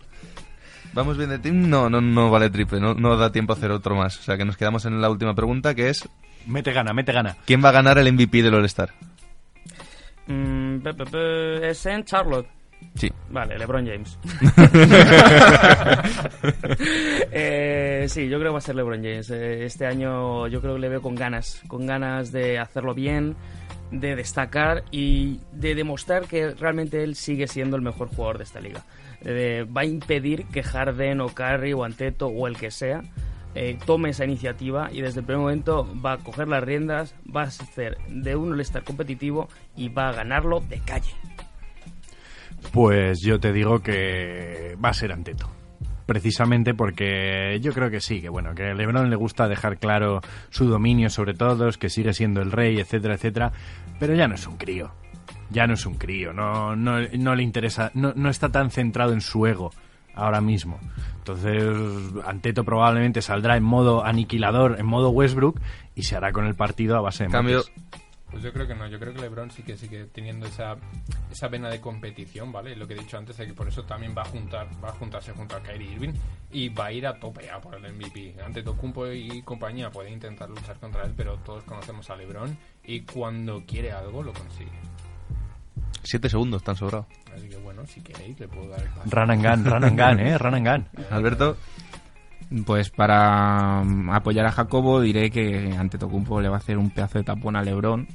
[0.94, 1.70] ¿Vamos bien de team?
[1.70, 4.20] No, no, no vale triple, no, no da tiempo a hacer otro más.
[4.20, 6.08] O sea que nos quedamos en la última pregunta, que es
[6.46, 7.36] Mete gana, mete gana.
[7.46, 8.90] ¿quién va a ganar el MVP del All-Star?
[10.28, 12.48] Mm, pe- pe- pe- es en Charlotte.
[12.96, 13.10] Sí.
[13.30, 14.18] Vale, LeBron James.
[17.36, 19.30] Eh, sí, yo creo que va a ser LeBron James.
[19.32, 23.36] Eh, este año yo creo que le veo con ganas, con ganas de hacerlo bien,
[23.92, 28.60] de destacar y de demostrar que realmente él sigue siendo el mejor jugador de esta
[28.60, 28.84] liga.
[29.26, 33.04] Eh, va a impedir que Harden o Curry o Anteto o el que sea
[33.56, 37.42] eh, tome esa iniciativa y desde el primer momento va a coger las riendas, va
[37.42, 41.12] a hacer de un All-Star competitivo y va a ganarlo de calle.
[42.72, 45.50] Pues yo te digo que va a ser Anteto.
[46.08, 50.22] Precisamente porque yo creo que sí, que bueno, que a LeBron le gusta dejar claro
[50.50, 53.54] su dominio sobre todos, que sigue siendo el rey, etcétera, etcétera,
[54.00, 54.92] pero ya no es un crío.
[55.54, 59.14] Ya no es un crío, no, no, no le interesa, no, no está tan centrado
[59.14, 59.72] en su ego
[60.16, 60.80] ahora mismo.
[61.18, 61.64] Entonces,
[62.26, 65.60] Anteto probablemente saldrá en modo aniquilador, en modo Westbrook,
[65.96, 67.72] y se hará con el partido a base de Cambio, mates.
[68.34, 70.76] Pues yo creo que no, yo creo que LeBron sí que sigue teniendo esa,
[71.32, 72.76] esa vena de competición, ¿vale?
[72.76, 74.94] Lo que he dicho antes de que por eso también va a juntar, va a
[74.94, 76.14] juntarse junto a Kyrie Irving
[76.52, 78.36] y va a ir a tope a por el MVP.
[78.44, 83.02] Ante Tocumpo y compañía puede intentar luchar contra él, pero todos conocemos a LeBron y
[83.02, 84.72] cuando quiere algo lo consigue.
[86.04, 87.08] Siete segundos, tan sobrado.
[87.36, 89.10] Así que bueno, si queréis le puedo dar el paso.
[89.10, 91.06] Run and gun, run and gun, eh, run and gun.
[91.10, 91.58] Alberto,
[92.66, 96.92] Pues para mm, apoyar a Jacobo diré que ante Tocumpo le va a hacer un
[96.92, 98.08] pedazo de tapón a Lebron,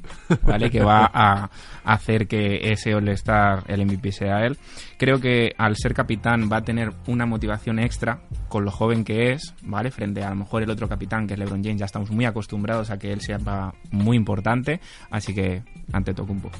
[0.42, 0.70] ¿vale?
[0.70, 1.50] que va a
[1.84, 4.56] hacer que ese All-Star, el MVP sea él.
[4.96, 9.32] Creo que al ser capitán va a tener una motivación extra con lo joven que
[9.32, 9.90] es, ¿vale?
[9.90, 12.24] Frente a, a lo mejor el otro capitán que es LeBron James, ya estamos muy
[12.24, 13.38] acostumbrados a que él sea
[13.90, 14.80] muy importante,
[15.10, 15.62] así que
[15.92, 16.50] ante Tocumpo.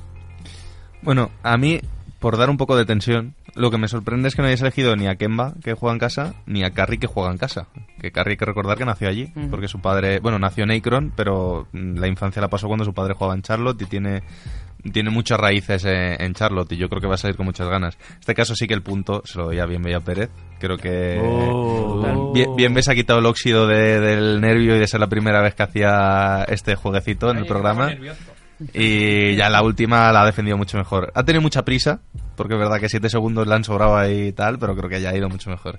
[1.02, 1.80] Bueno, a mí,
[2.18, 4.94] por dar un poco de tensión, lo que me sorprende es que no hayáis elegido
[4.96, 7.66] ni a Kemba, que juega en casa, ni a Curry, que juega en casa.
[8.00, 11.12] Que Curry hay que recordar que nació allí, porque su padre, bueno, nació en Akron,
[11.16, 14.22] pero la infancia la pasó cuando su padre jugaba en Charlotte y tiene,
[14.92, 17.96] tiene muchas raíces en Charlotte y yo creo que va a salir con muchas ganas.
[18.10, 20.30] En este caso sí que el punto se lo doy a Bienve y a Pérez.
[20.60, 22.32] Creo que Oh.
[22.56, 25.62] Bien, ha quitado el óxido de- del nervio y de ser la primera vez que
[25.64, 27.86] hacía este jueguecito en el programa.
[27.86, 28.20] nervioso.
[28.74, 31.12] Y ya la última la ha defendido mucho mejor.
[31.14, 32.00] Ha tenido mucha prisa,
[32.36, 35.00] porque es verdad que 7 segundos le han sobrado ahí y tal, pero creo que
[35.00, 35.78] ya ha ido mucho mejor.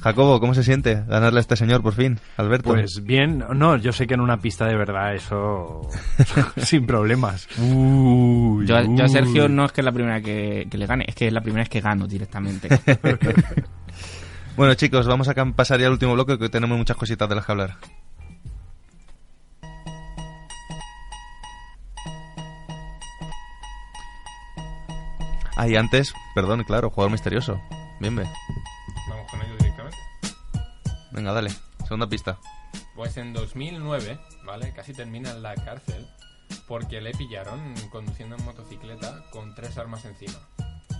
[0.00, 2.70] Jacobo, ¿cómo se siente ganarle a este señor por fin, Alberto?
[2.70, 5.88] Pues bien, no, yo sé que en una pista de verdad eso
[6.56, 7.48] sin problemas.
[7.58, 9.08] Uy, Yo, yo a.
[9.08, 11.40] Sergio no es que es la primera que, que le gane, es que es la
[11.40, 12.68] primera vez que gano directamente.
[14.56, 17.44] Bueno, chicos, vamos a pasar ya al último bloque que tenemos muchas cositas de las
[17.44, 17.76] que hablar.
[25.56, 27.60] Ah, y antes, perdón, claro, jugador misterioso.
[28.00, 28.28] Bien, ve.
[29.08, 29.98] Vamos con ello directamente.
[31.12, 31.50] Venga, dale.
[31.84, 32.38] Segunda pista.
[32.96, 34.72] Pues en 2009, ¿vale?
[34.72, 36.06] Casi termina en la cárcel
[36.66, 40.38] porque le pillaron conduciendo en motocicleta con tres armas encima.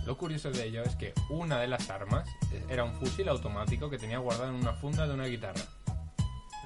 [0.05, 2.29] Lo curioso de ello es que una de las armas
[2.69, 5.63] era un fusil automático que tenía guardado en una funda de una guitarra.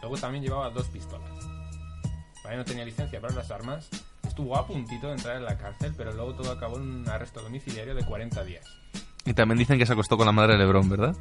[0.02, 1.30] Luego también llevaba dos pistolas.
[2.44, 3.90] Vale, no tenía licencia para las armas.
[4.30, 7.42] Estuvo a puntito de entrar en la cárcel, pero luego todo acabó en un arresto
[7.42, 8.64] domiciliario de 40 días.
[9.26, 11.16] Y también dicen que se acostó con la madre de Lebron, ¿verdad?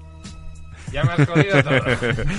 [0.93, 1.81] Ya me has jodido todo.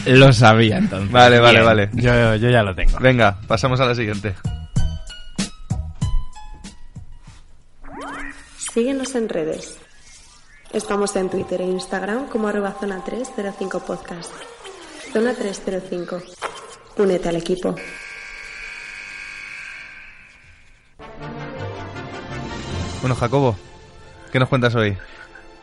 [0.05, 1.11] Lo sabía entonces.
[1.11, 1.65] Vale, vale, Bien.
[1.65, 1.89] vale.
[1.93, 2.97] Yo, yo ya lo tengo.
[2.99, 4.36] Venga, pasamos a la siguiente.
[8.74, 9.80] Síguenos en redes.
[10.72, 14.32] Estamos en Twitter e Instagram como arroba zona 305 podcast.
[15.11, 16.22] Zona 305.
[16.97, 17.76] Únete al equipo.
[23.02, 23.56] Bueno, Jacobo,
[24.32, 24.97] ¿qué nos cuentas hoy?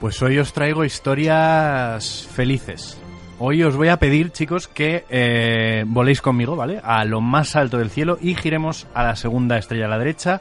[0.00, 2.98] Pues hoy os traigo historias felices.
[3.38, 6.80] Hoy os voy a pedir, chicos, que eh, voléis conmigo, ¿vale?
[6.82, 10.40] A lo más alto del cielo y giremos a la segunda estrella a la derecha,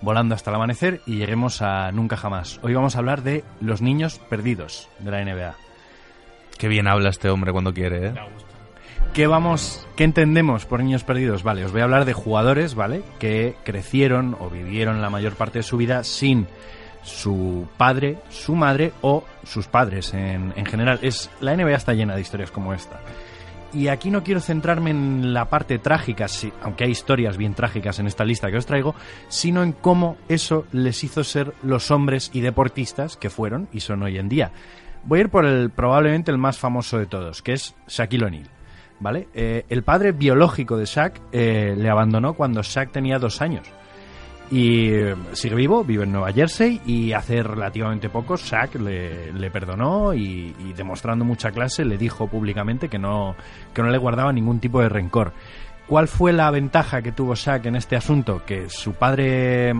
[0.00, 2.60] volando hasta el amanecer y lleguemos a nunca jamás.
[2.62, 5.56] Hoy vamos a hablar de los niños perdidos de la NBA.
[6.58, 8.14] Qué bien habla este hombre cuando quiere, ¿eh?
[9.12, 11.42] ¿Qué vamos, qué entendemos por niños perdidos?
[11.42, 13.02] Vale, os voy a hablar de jugadores, ¿vale?
[13.18, 16.46] Que crecieron o vivieron la mayor parte de su vida sin
[17.02, 20.98] su padre, su madre o sus padres en, en general.
[21.02, 23.00] Es, la NBA está llena de historias como esta.
[23.72, 27.98] Y aquí no quiero centrarme en la parte trágica, sí, aunque hay historias bien trágicas
[27.98, 28.94] en esta lista que os traigo,
[29.28, 34.02] sino en cómo eso les hizo ser los hombres y deportistas que fueron y son
[34.02, 34.52] hoy en día.
[35.04, 38.55] Voy a ir por el probablemente el más famoso de todos, que es Shaquille O'Neal.
[38.98, 39.28] ¿Vale?
[39.34, 43.66] Eh, el padre biológico de Shaq eh, le abandonó cuando Shaq tenía dos años.
[44.50, 50.14] Y eh, sigue vivo, vive en Nueva Jersey y hace relativamente poco Shaq le, perdonó
[50.14, 53.34] y, y demostrando mucha clase le dijo públicamente que no,
[53.74, 55.32] que no le guardaba ningún tipo de rencor.
[55.86, 58.42] ¿Cuál fue la ventaja que tuvo Shaq en este asunto?
[58.44, 59.72] Que su padre,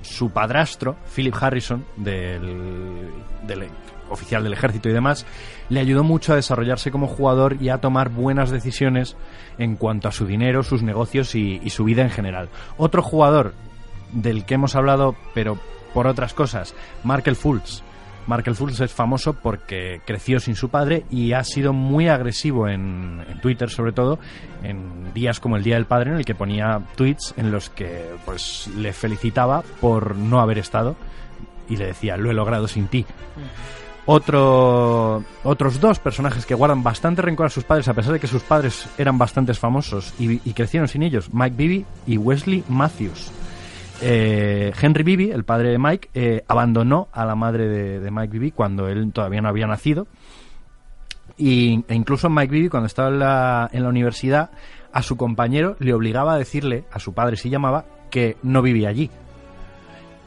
[0.00, 3.10] su padrastro, Philip Harrison, del,
[3.46, 3.68] del
[4.12, 5.26] oficial del ejército y demás,
[5.68, 9.16] le ayudó mucho a desarrollarse como jugador y a tomar buenas decisiones
[9.58, 12.48] en cuanto a su dinero, sus negocios y, su vida en general.
[12.76, 13.54] Otro jugador
[14.12, 15.58] del que hemos hablado, pero
[15.94, 17.82] por otras cosas, Markel Fultz.
[18.26, 23.24] Markel Fultz es famoso porque creció sin su padre y ha sido muy agresivo en
[23.40, 24.20] Twitter, sobre todo,
[24.62, 28.10] en días como el Día del Padre, en el que ponía tweets en los que
[28.24, 30.94] pues le felicitaba por no haber estado
[31.68, 33.06] y le decía, lo he logrado sin ti.
[34.04, 38.26] Otro, otros dos personajes que guardan bastante rencor a sus padres, a pesar de que
[38.26, 43.30] sus padres eran bastante famosos y, crecieron sin ellos, Mike Bibby y Wesley Matthews.
[44.00, 48.32] Eh, Henry Bibby, el padre de Mike, eh, abandonó a la madre de, de Mike
[48.32, 50.08] Bibby cuando él todavía no había nacido.
[51.36, 54.50] Y, e incluso Mike Bibby, cuando estaba en la, en la universidad,
[54.92, 58.88] a su compañero le obligaba a decirle, a su padre si llamaba, que no vivía
[58.88, 59.10] allí.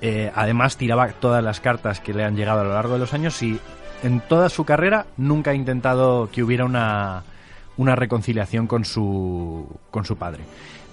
[0.02, 3.14] Eh, además, tiraba todas las cartas que le han llegado a lo largo de los
[3.14, 3.60] años y
[4.04, 7.24] en toda su carrera nunca ha intentado que hubiera una,
[7.78, 10.44] una reconciliación con su, con su padre.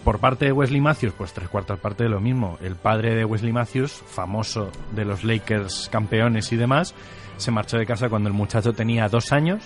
[0.05, 2.59] Por parte de Wesley Matthews, pues tres cuartas partes de lo mismo.
[2.61, 6.95] El padre de Wesley Matthews, famoso de los Lakers campeones y demás,
[7.37, 9.63] se marchó de casa cuando el muchacho tenía dos años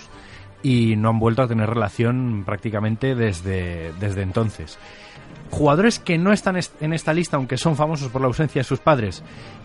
[0.61, 4.77] y no han vuelto a tener relación prácticamente desde, desde entonces.
[5.51, 8.63] Jugadores que no están est- en esta lista, aunque son famosos por la ausencia de
[8.63, 9.23] sus padres,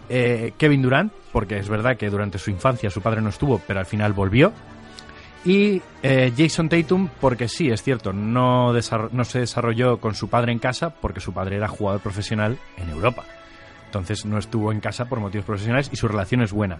[0.09, 3.80] eh, Kevin Durant, porque es verdad que durante su infancia su padre no estuvo, pero
[3.80, 4.53] al final volvió.
[5.45, 10.53] Y eh, Jason Tatum, porque sí, es cierto, no, no se desarrolló con su padre
[10.53, 13.24] en casa porque su padre era jugador profesional en Europa.
[13.87, 16.78] Entonces no estuvo en casa por motivos profesionales y su relación es buena.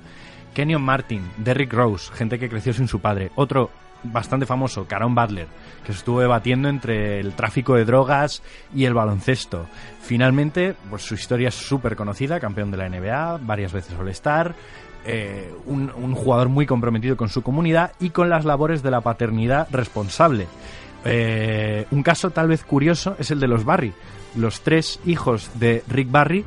[0.55, 3.33] Kenyon Martin, Derrick Rose, gente que creció sin su padre.
[3.35, 3.71] Otro
[4.05, 5.47] bastante famoso, Caron Butler,
[5.85, 8.43] que se estuvo debatiendo entre el tráfico de drogas
[8.75, 9.67] y el baloncesto.
[10.01, 14.55] Finalmente, pues su historia es súper conocida, campeón de la NBA, varias veces All-Star,
[15.05, 19.69] eh, un, jugador muy comprometido con su comunidad y con las labores de la paternidad
[19.71, 20.47] responsable.
[21.05, 23.93] Eh, un caso tal vez curioso es el de los Barry.
[24.37, 26.45] Los tres hijos de Rick Barry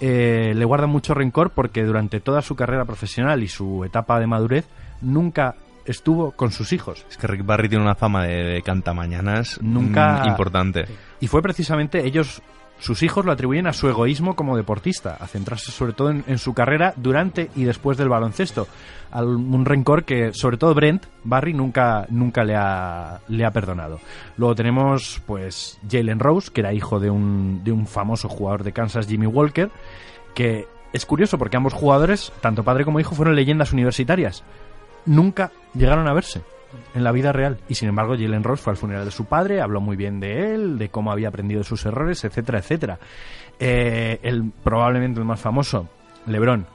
[0.00, 4.26] eh, le guardan mucho rencor porque durante toda su carrera profesional y su etapa de
[4.26, 4.66] madurez
[5.02, 5.54] nunca
[5.86, 7.04] estuvo con sus hijos.
[7.10, 10.84] Es que Rick Barry tiene una fama de, de cantamañanas Nunca- mm, importante.
[11.20, 12.42] Y fue precisamente ellos,
[12.78, 16.38] sus hijos lo atribuyen a su egoísmo como deportista, a centrarse sobre todo en, en
[16.38, 18.66] su carrera durante y después del baloncesto.
[19.10, 24.00] Al- un rencor que sobre todo Brent Barry nunca, nunca le, ha, le ha perdonado.
[24.36, 28.72] Luego tenemos pues Jalen Rose, que era hijo de un, de un famoso jugador de
[28.72, 29.70] Kansas, Jimmy Walker,
[30.34, 34.42] que es curioso porque ambos jugadores, tanto padre como hijo, fueron leyendas universitarias.
[35.06, 36.42] Nunca llegaron a verse
[36.94, 37.58] en la vida real.
[37.68, 40.54] Y sin embargo, Jalen Rose fue al funeral de su padre, habló muy bien de
[40.54, 42.98] él, de cómo había aprendido sus errores, etcétera, etcétera.
[43.58, 45.88] Eh, el, probablemente el más famoso,
[46.26, 46.66] LeBron.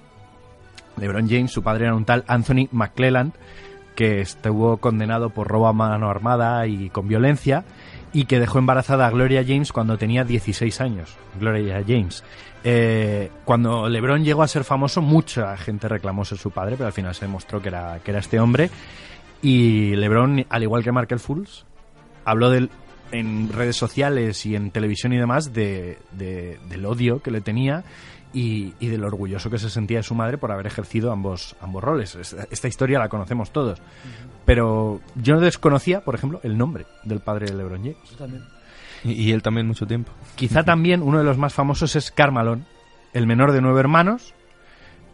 [0.98, 3.34] LeBron James, su padre era un tal Anthony McClelland,
[3.96, 7.66] que estuvo condenado por robo a mano armada y con violencia,
[8.14, 11.16] y que dejó embarazada a Gloria James cuando tenía 16 años.
[11.40, 12.24] Gloria James.
[12.64, 16.94] Eh, cuando LeBron llegó a ser famoso, mucha gente reclamó ser su padre, pero al
[16.94, 18.70] final se demostró que era, que era este hombre.
[19.42, 21.64] Y LeBron, al igual que Markel Fultz,
[22.26, 22.52] habló
[23.12, 27.84] en redes sociales y en televisión y demás de, de- del odio que le tenía
[28.34, 31.84] y, y del orgulloso que se sentía de su madre por haber ejercido ambos, ambos
[31.84, 32.16] roles.
[32.16, 33.82] Esta, esta historia la conocemos todos.
[34.46, 37.98] Pero yo no desconocía, por ejemplo, el nombre del padre de LeBron James.
[38.12, 38.44] Yo también.
[39.04, 40.12] Y, y él también mucho tiempo.
[40.36, 42.66] Quizá también uno de los más famosos es Carmalón,
[43.14, 44.34] el menor de nueve hermanos.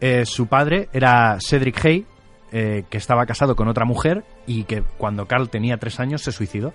[0.00, 2.06] Eh, su padre era Cedric Hay,
[2.52, 6.32] eh, que estaba casado con otra mujer y que cuando Carl tenía tres años se
[6.32, 6.72] suicidó.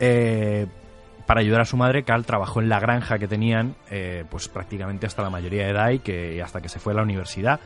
[0.00, 0.66] Eh,
[1.32, 5.06] para ayudar a su madre, Carl trabajó en la granja que tenían eh, pues prácticamente
[5.06, 7.58] hasta la mayoría de edad y que hasta que se fue a la universidad.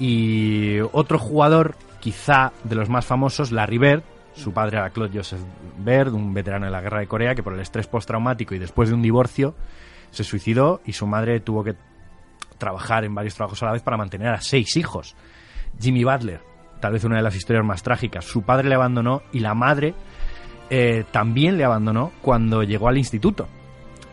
[0.00, 4.02] Y otro jugador, quizá de los más famosos, Larry Bird.
[4.34, 5.38] Su padre era Claude Joseph
[5.78, 8.88] Bird, un veterano de la guerra de Corea que por el estrés postraumático y después
[8.88, 9.54] de un divorcio
[10.10, 11.76] se suicidó y su madre tuvo que
[12.58, 15.14] trabajar en varios trabajos a la vez para mantener a seis hijos.
[15.78, 16.40] Jimmy Butler,
[16.80, 18.24] tal vez una de las historias más trágicas.
[18.24, 19.94] Su padre le abandonó y la madre
[20.70, 23.48] eh, también le abandonó cuando llegó al instituto.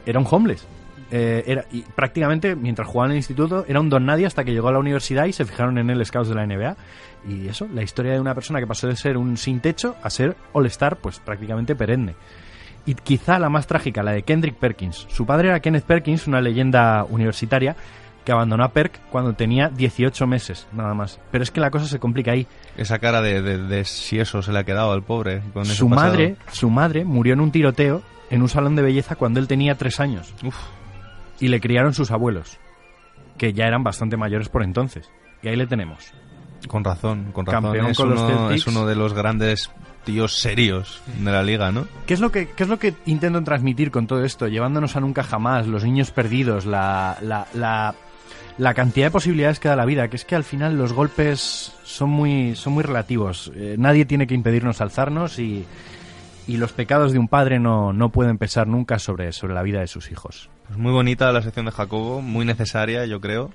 [0.05, 0.67] Era un homeless.
[1.11, 4.51] Eh, era, y prácticamente mientras jugaba en el instituto era un don nadie hasta que
[4.51, 6.77] llegó a la universidad y se fijaron en el scouts de la NBA.
[7.27, 10.09] Y eso, la historia de una persona que pasó de ser un sin techo a
[10.09, 12.15] ser all-star, pues prácticamente perenne.
[12.85, 15.07] Y quizá la más trágica, la de Kendrick Perkins.
[15.09, 17.75] Su padre era Kenneth Perkins, una leyenda universitaria
[18.25, 21.19] que abandonó a Perk cuando tenía 18 meses, nada más.
[21.31, 22.47] Pero es que la cosa se complica ahí.
[22.75, 25.41] Esa cara de, de, de si eso se le ha quedado al pobre.
[25.53, 29.15] Con ese Su madre, su madre murió en un tiroteo en un salón de belleza
[29.15, 30.33] cuando él tenía tres años.
[31.39, 32.57] Y le criaron sus abuelos,
[33.37, 35.09] que ya eran bastante mayores por entonces.
[35.41, 36.11] Y ahí le tenemos.
[36.67, 37.63] Con razón, con razón.
[37.63, 38.61] Campeón es, con los uno, Celtics.
[38.61, 39.71] es uno de los grandes
[40.03, 41.87] tíos serios de la liga, ¿no?
[42.05, 44.47] ¿Qué es lo que, qué es lo que intento transmitir con todo esto?
[44.47, 47.93] Llevándonos a nunca jamás, los niños perdidos, la, la, la,
[48.57, 51.73] la cantidad de posibilidades que da la vida, que es que al final los golpes
[51.83, 53.51] son muy, son muy relativos.
[53.55, 55.65] Eh, nadie tiene que impedirnos alzarnos y,
[56.47, 59.81] y los pecados de un padre no, no pueden pesar nunca sobre, sobre la vida
[59.81, 60.49] de sus hijos.
[60.67, 63.51] Pues muy bonita la sección de Jacobo, muy necesaria, yo creo.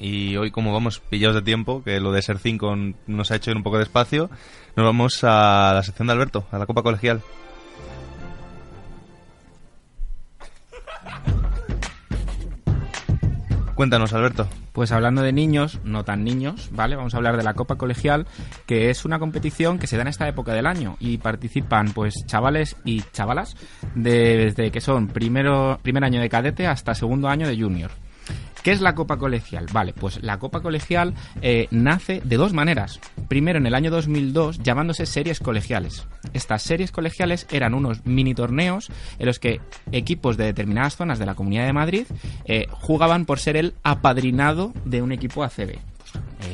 [0.00, 2.76] Y hoy, como vamos pillados de tiempo, que lo de ser 5
[3.08, 4.30] nos ha hecho ir un poco de espacio,
[4.76, 7.20] nos vamos a la sección de Alberto, a la Copa Colegial.
[13.78, 14.48] Cuéntanos, Alberto.
[14.72, 16.96] Pues hablando de niños, no tan niños, ¿vale?
[16.96, 18.26] Vamos a hablar de la Copa Colegial,
[18.66, 22.26] que es una competición que se da en esta época del año y participan pues
[22.26, 23.56] chavales y chavalas
[23.94, 27.92] desde que son primero primer año de cadete hasta segundo año de junior.
[28.68, 29.64] ¿Qué es la Copa Colegial?
[29.72, 33.00] Vale, pues la Copa Colegial eh, nace de dos maneras.
[33.26, 36.06] Primero, en el año 2002, llamándose series colegiales.
[36.34, 41.24] Estas series colegiales eran unos mini torneos en los que equipos de determinadas zonas de
[41.24, 42.04] la Comunidad de Madrid
[42.44, 45.78] eh, jugaban por ser el apadrinado de un equipo ACB.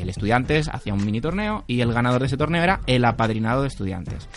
[0.00, 3.62] El Estudiantes hacía un mini torneo y el ganador de ese torneo era el apadrinado
[3.62, 4.28] de Estudiantes.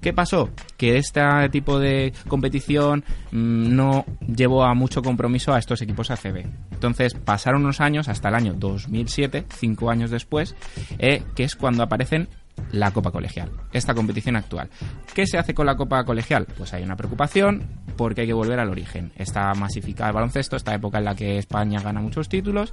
[0.00, 0.50] ¿Qué pasó?
[0.76, 6.44] Que este tipo de competición mm, no llevó a mucho compromiso a estos equipos ACB.
[6.72, 10.54] Entonces pasaron unos años, hasta el año 2007, cinco años después,
[10.98, 12.28] eh, que es cuando aparecen
[12.72, 14.68] la Copa Colegial, esta competición actual.
[15.14, 16.46] ¿Qué se hace con la Copa Colegial?
[16.56, 17.62] Pues hay una preocupación
[17.96, 19.12] porque hay que volver al origen.
[19.16, 22.72] Está masificado el baloncesto, esta época en la que España gana muchos títulos,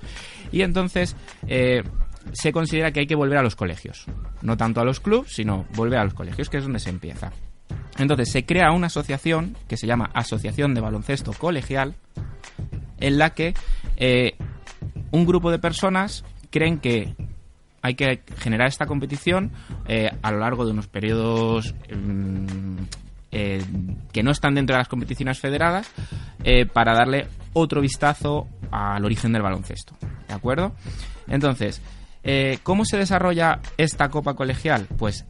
[0.52, 1.16] y entonces
[1.48, 1.84] eh,
[2.32, 4.06] se considera que hay que volver a los colegios.
[4.42, 7.32] No tanto a los clubs, sino volver a los colegios, que es donde se empieza.
[7.98, 11.96] Entonces se crea una asociación que se llama Asociación de Baloncesto Colegial,
[13.00, 13.54] en la que
[13.98, 14.36] eh,
[15.12, 17.16] un grupo de personas creen que
[17.84, 19.52] hay que generar esta competición
[19.88, 22.78] eh, a lo largo de unos periodos mm,
[23.32, 23.64] eh,
[24.12, 25.92] que no están dentro de las competiciones federadas
[26.74, 29.96] para darle otro vistazo al origen del baloncesto.
[30.28, 30.74] ¿De acuerdo?
[31.28, 31.82] Entonces,
[32.24, 34.88] eh, ¿Cómo se desarrolla esta Copa Colegial?
[34.98, 35.26] Pues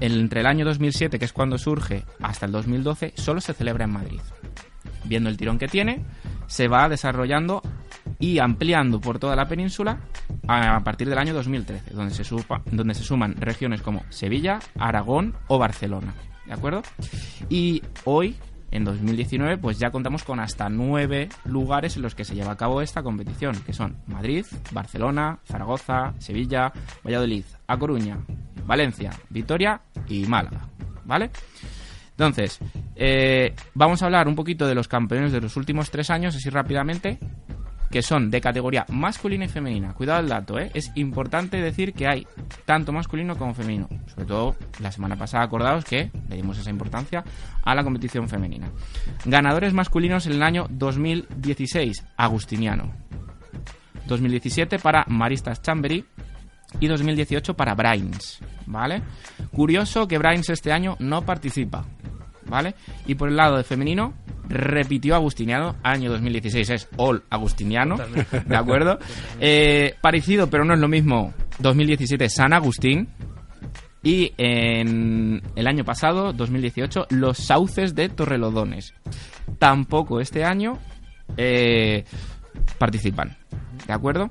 [0.00, 3.92] entre el año 2007, que es cuando surge, hasta el 2012, solo se celebra en
[3.92, 4.20] Madrid.
[5.04, 6.04] Viendo el tirón que tiene,
[6.46, 7.62] se va desarrollando
[8.18, 9.98] y ampliando por toda la península
[10.48, 12.24] a partir del año 2013, donde se,
[12.70, 16.14] donde se suman regiones como Sevilla, Aragón o Barcelona.
[16.46, 16.82] ¿De acuerdo?
[17.48, 18.36] Y hoy
[18.70, 22.56] en 2019 pues ya contamos con hasta nueve lugares en los que se lleva a
[22.56, 26.72] cabo esta competición, que son Madrid, Barcelona, Zaragoza, Sevilla,
[27.04, 28.18] Valladolid, A Coruña,
[28.64, 30.68] Valencia, Vitoria y Málaga,
[31.04, 31.30] ¿vale?
[32.10, 32.58] Entonces,
[32.94, 36.48] eh, vamos a hablar un poquito de los campeones de los últimos tres años, así
[36.48, 37.18] rápidamente,
[37.90, 39.94] que son de categoría masculina y femenina.
[39.94, 40.70] Cuidado el dato, ¿eh?
[40.74, 42.26] es importante decir que hay
[42.64, 43.88] tanto masculino como femenino.
[44.06, 47.24] Sobre todo la semana pasada acordados que le dimos esa importancia
[47.62, 48.68] a la competición femenina.
[49.24, 52.92] Ganadores masculinos en el año 2016, Agustiniano.
[54.06, 56.04] 2017 para Maristas Chambery
[56.80, 59.02] y 2018 para Brains, ¿vale?
[59.52, 61.84] Curioso que Brains este año no participa,
[62.46, 62.74] ¿vale?
[63.06, 64.14] Y por el lado de femenino,
[64.48, 67.96] repitió Agustiniano, año 2016 es All Agustiniano,
[68.46, 68.98] ¿de acuerdo?
[69.40, 73.08] Eh, parecido, pero no es lo mismo, 2017 San Agustín.
[74.02, 78.94] Y en el año pasado, 2018, Los Sauces de Torrelodones.
[79.58, 80.78] Tampoco este año
[81.36, 82.04] eh,
[82.78, 83.36] participan,
[83.84, 84.30] ¿de acuerdo?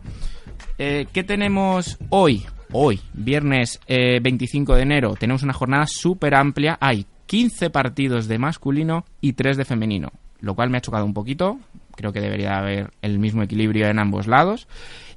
[0.78, 2.46] Eh, ¿Qué tenemos hoy?
[2.72, 6.78] Hoy, viernes 25 de enero, tenemos una jornada súper amplia.
[6.82, 11.14] Hay 15 partidos de masculino y 3 de femenino, lo cual me ha chocado un
[11.14, 11.60] poquito.
[11.96, 14.68] Creo que debería haber el mismo equilibrio en ambos lados.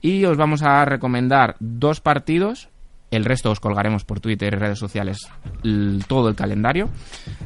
[0.00, 2.68] Y os vamos a recomendar dos partidos.
[3.10, 5.18] El resto os colgaremos por Twitter y redes sociales
[6.06, 6.88] todo el calendario.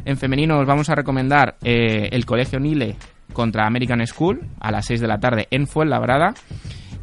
[0.04, 2.96] En femenino os vamos a recomendar eh, el Colegio Nile
[3.32, 6.34] contra American School a las 6 de la tarde en Fuenlabrada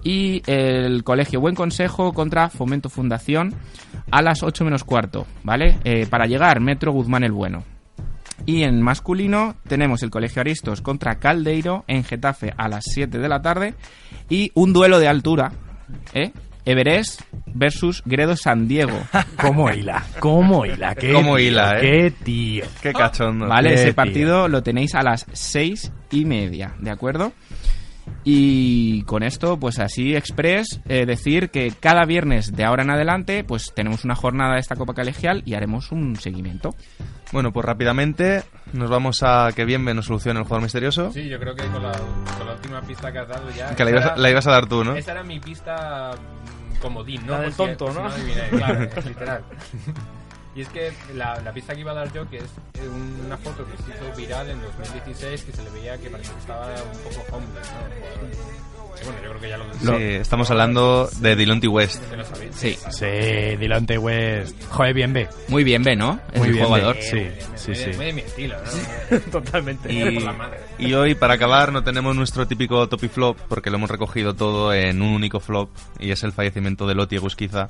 [0.03, 3.53] y el Colegio Buen Consejo contra Fomento Fundación
[4.11, 5.77] a las 8 menos cuarto, ¿vale?
[5.83, 7.63] Eh, para llegar, Metro Guzmán el Bueno.
[8.45, 13.27] Y en masculino tenemos el Colegio Aristos contra Caldeiro en Getafe a las 7 de
[13.29, 13.75] la tarde
[14.29, 15.51] y un duelo de altura,
[16.13, 16.31] ¿eh?
[16.65, 18.97] Everest versus Gredo San Diego.
[19.41, 20.03] ¿Cómo hila?
[20.19, 20.95] ¿Cómo hila?
[20.95, 21.47] ¿Qué ¿Cómo tío?
[21.47, 21.81] hila, eh?
[21.81, 22.65] ¿Qué tío?
[22.81, 23.47] Qué cachondo.
[23.47, 23.95] Vale, Qué ese tío.
[23.95, 27.33] partido lo tenéis a las seis y media, ¿de acuerdo?
[28.23, 33.43] Y con esto, pues así express, eh, decir que cada viernes de ahora en adelante,
[33.43, 36.75] pues tenemos una jornada de esta Copa Colegial y haremos un seguimiento.
[37.31, 38.43] Bueno, pues rápidamente
[38.73, 41.11] nos vamos a que bien nos solucione el jugador misterioso.
[41.13, 43.73] Sí, yo creo que con la, con la última pista que has dado ya.
[43.75, 44.95] Que la ibas, a- era- la ibas a dar tú, ¿no?
[44.95, 47.33] Esa era mi pista mm, comodín, ¿no?
[47.33, 48.09] La del si- tonto, por si ¿no?
[48.57, 49.43] claro, literal.
[50.59, 52.89] Y es que la, la pista que iba a dar yo, que es eh,
[53.25, 56.39] una foto que se hizo viral en 2016, que se le veía que parecía que
[56.41, 59.05] estaba un poco homeless, ¿no?
[59.05, 62.03] Bueno, yo creo que ya lo Sí, estamos hablando de Dilonti West.
[62.51, 62.77] Sí.
[62.89, 63.05] Sí,
[63.57, 64.61] Dilante West.
[64.69, 65.29] Joder, bien B.
[65.47, 66.19] Muy bien, B, ¿no?
[66.33, 66.97] Es Muy bien, jugador.
[66.97, 67.01] B.
[67.03, 67.91] Sí, sí, sí.
[67.95, 68.57] Muy de mi estilo,
[69.09, 69.19] ¿no?
[69.31, 69.93] Totalmente.
[69.93, 70.57] Y, Por la madre.
[70.77, 74.33] y hoy, para acabar, no tenemos nuestro típico top y flop, porque lo hemos recogido
[74.33, 75.69] todo en un único flop,
[76.01, 77.69] y es el fallecimiento de Loti Egusquiza,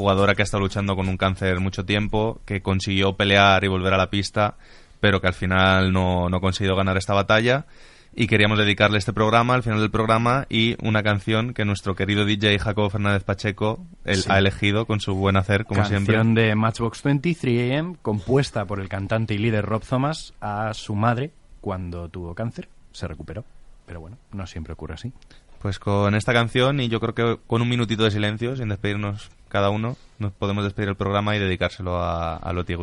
[0.00, 3.92] jugadora que ha estado luchando con un cáncer mucho tiempo, que consiguió pelear y volver
[3.94, 4.56] a la pista,
[5.00, 7.66] pero que al final no, no ha conseguido ganar esta batalla.
[8.12, 12.24] Y queríamos dedicarle este programa, al final del programa, y una canción que nuestro querido
[12.24, 14.28] DJ Jacobo Fernández Pacheco él Sí.
[14.32, 16.42] ha elegido con su buen hacer, como Canción siempre.
[16.42, 21.30] de Matchbox 23 AM, compuesta por el cantante y líder Rob Thomas a su madre
[21.60, 22.68] cuando tuvo cáncer.
[22.92, 23.44] Se recuperó.
[23.86, 25.12] Pero bueno, no siempre ocurre así.
[25.60, 29.30] Pues con esta canción y yo creo que con un minutito de silencio, sin despedirnos
[29.48, 32.74] cada uno, nos podemos despedir el programa y dedicárselo a, a Loti.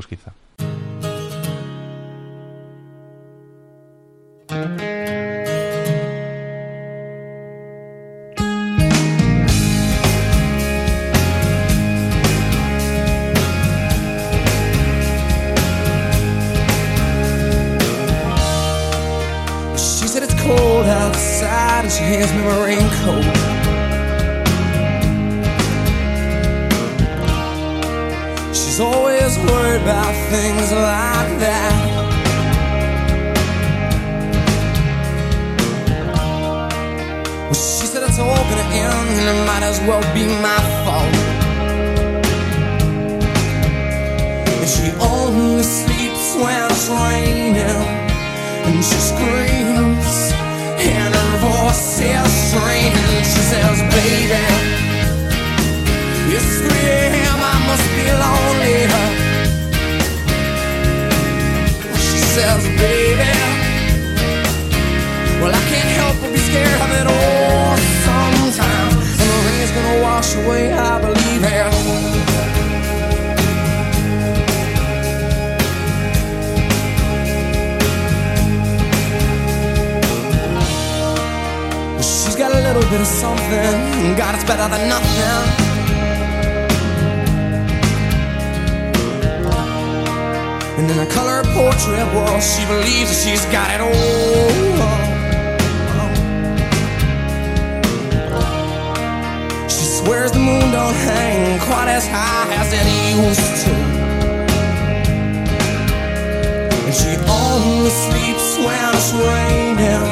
[107.90, 110.04] Sleeps when it's raining.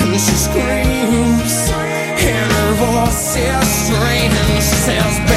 [0.00, 4.56] And she screams, and her voice is straining.
[4.56, 5.29] She says,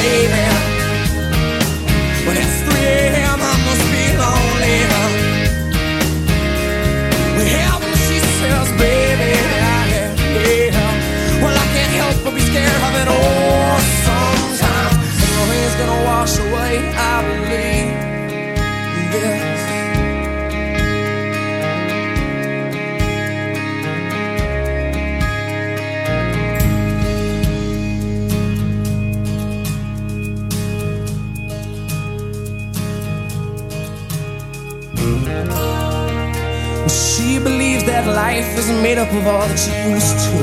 [38.04, 40.36] that life isn't made up of all that she used to.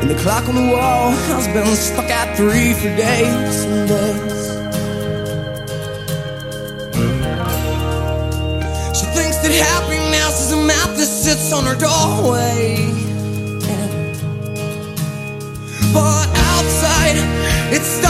[0.00, 4.44] And the clock on the wall has been stuck at three for days and days.
[8.98, 12.90] She thinks that happiness is a map that sits on her doorway.
[15.92, 17.16] But outside,
[17.72, 18.03] it's.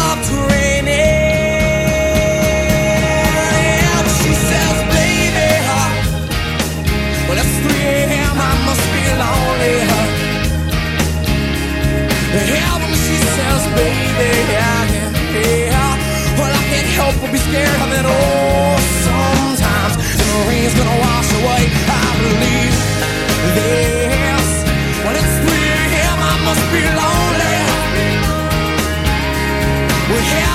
[14.16, 15.74] I can hear.
[16.38, 18.78] Well, I can't help but be scared of it all.
[19.02, 21.62] Sometimes the rain's gonna wash away.
[21.90, 22.74] I believe
[23.56, 24.44] this.
[25.16, 25.36] It's
[26.30, 27.54] I must be lonely.
[30.30, 30.53] Yeah.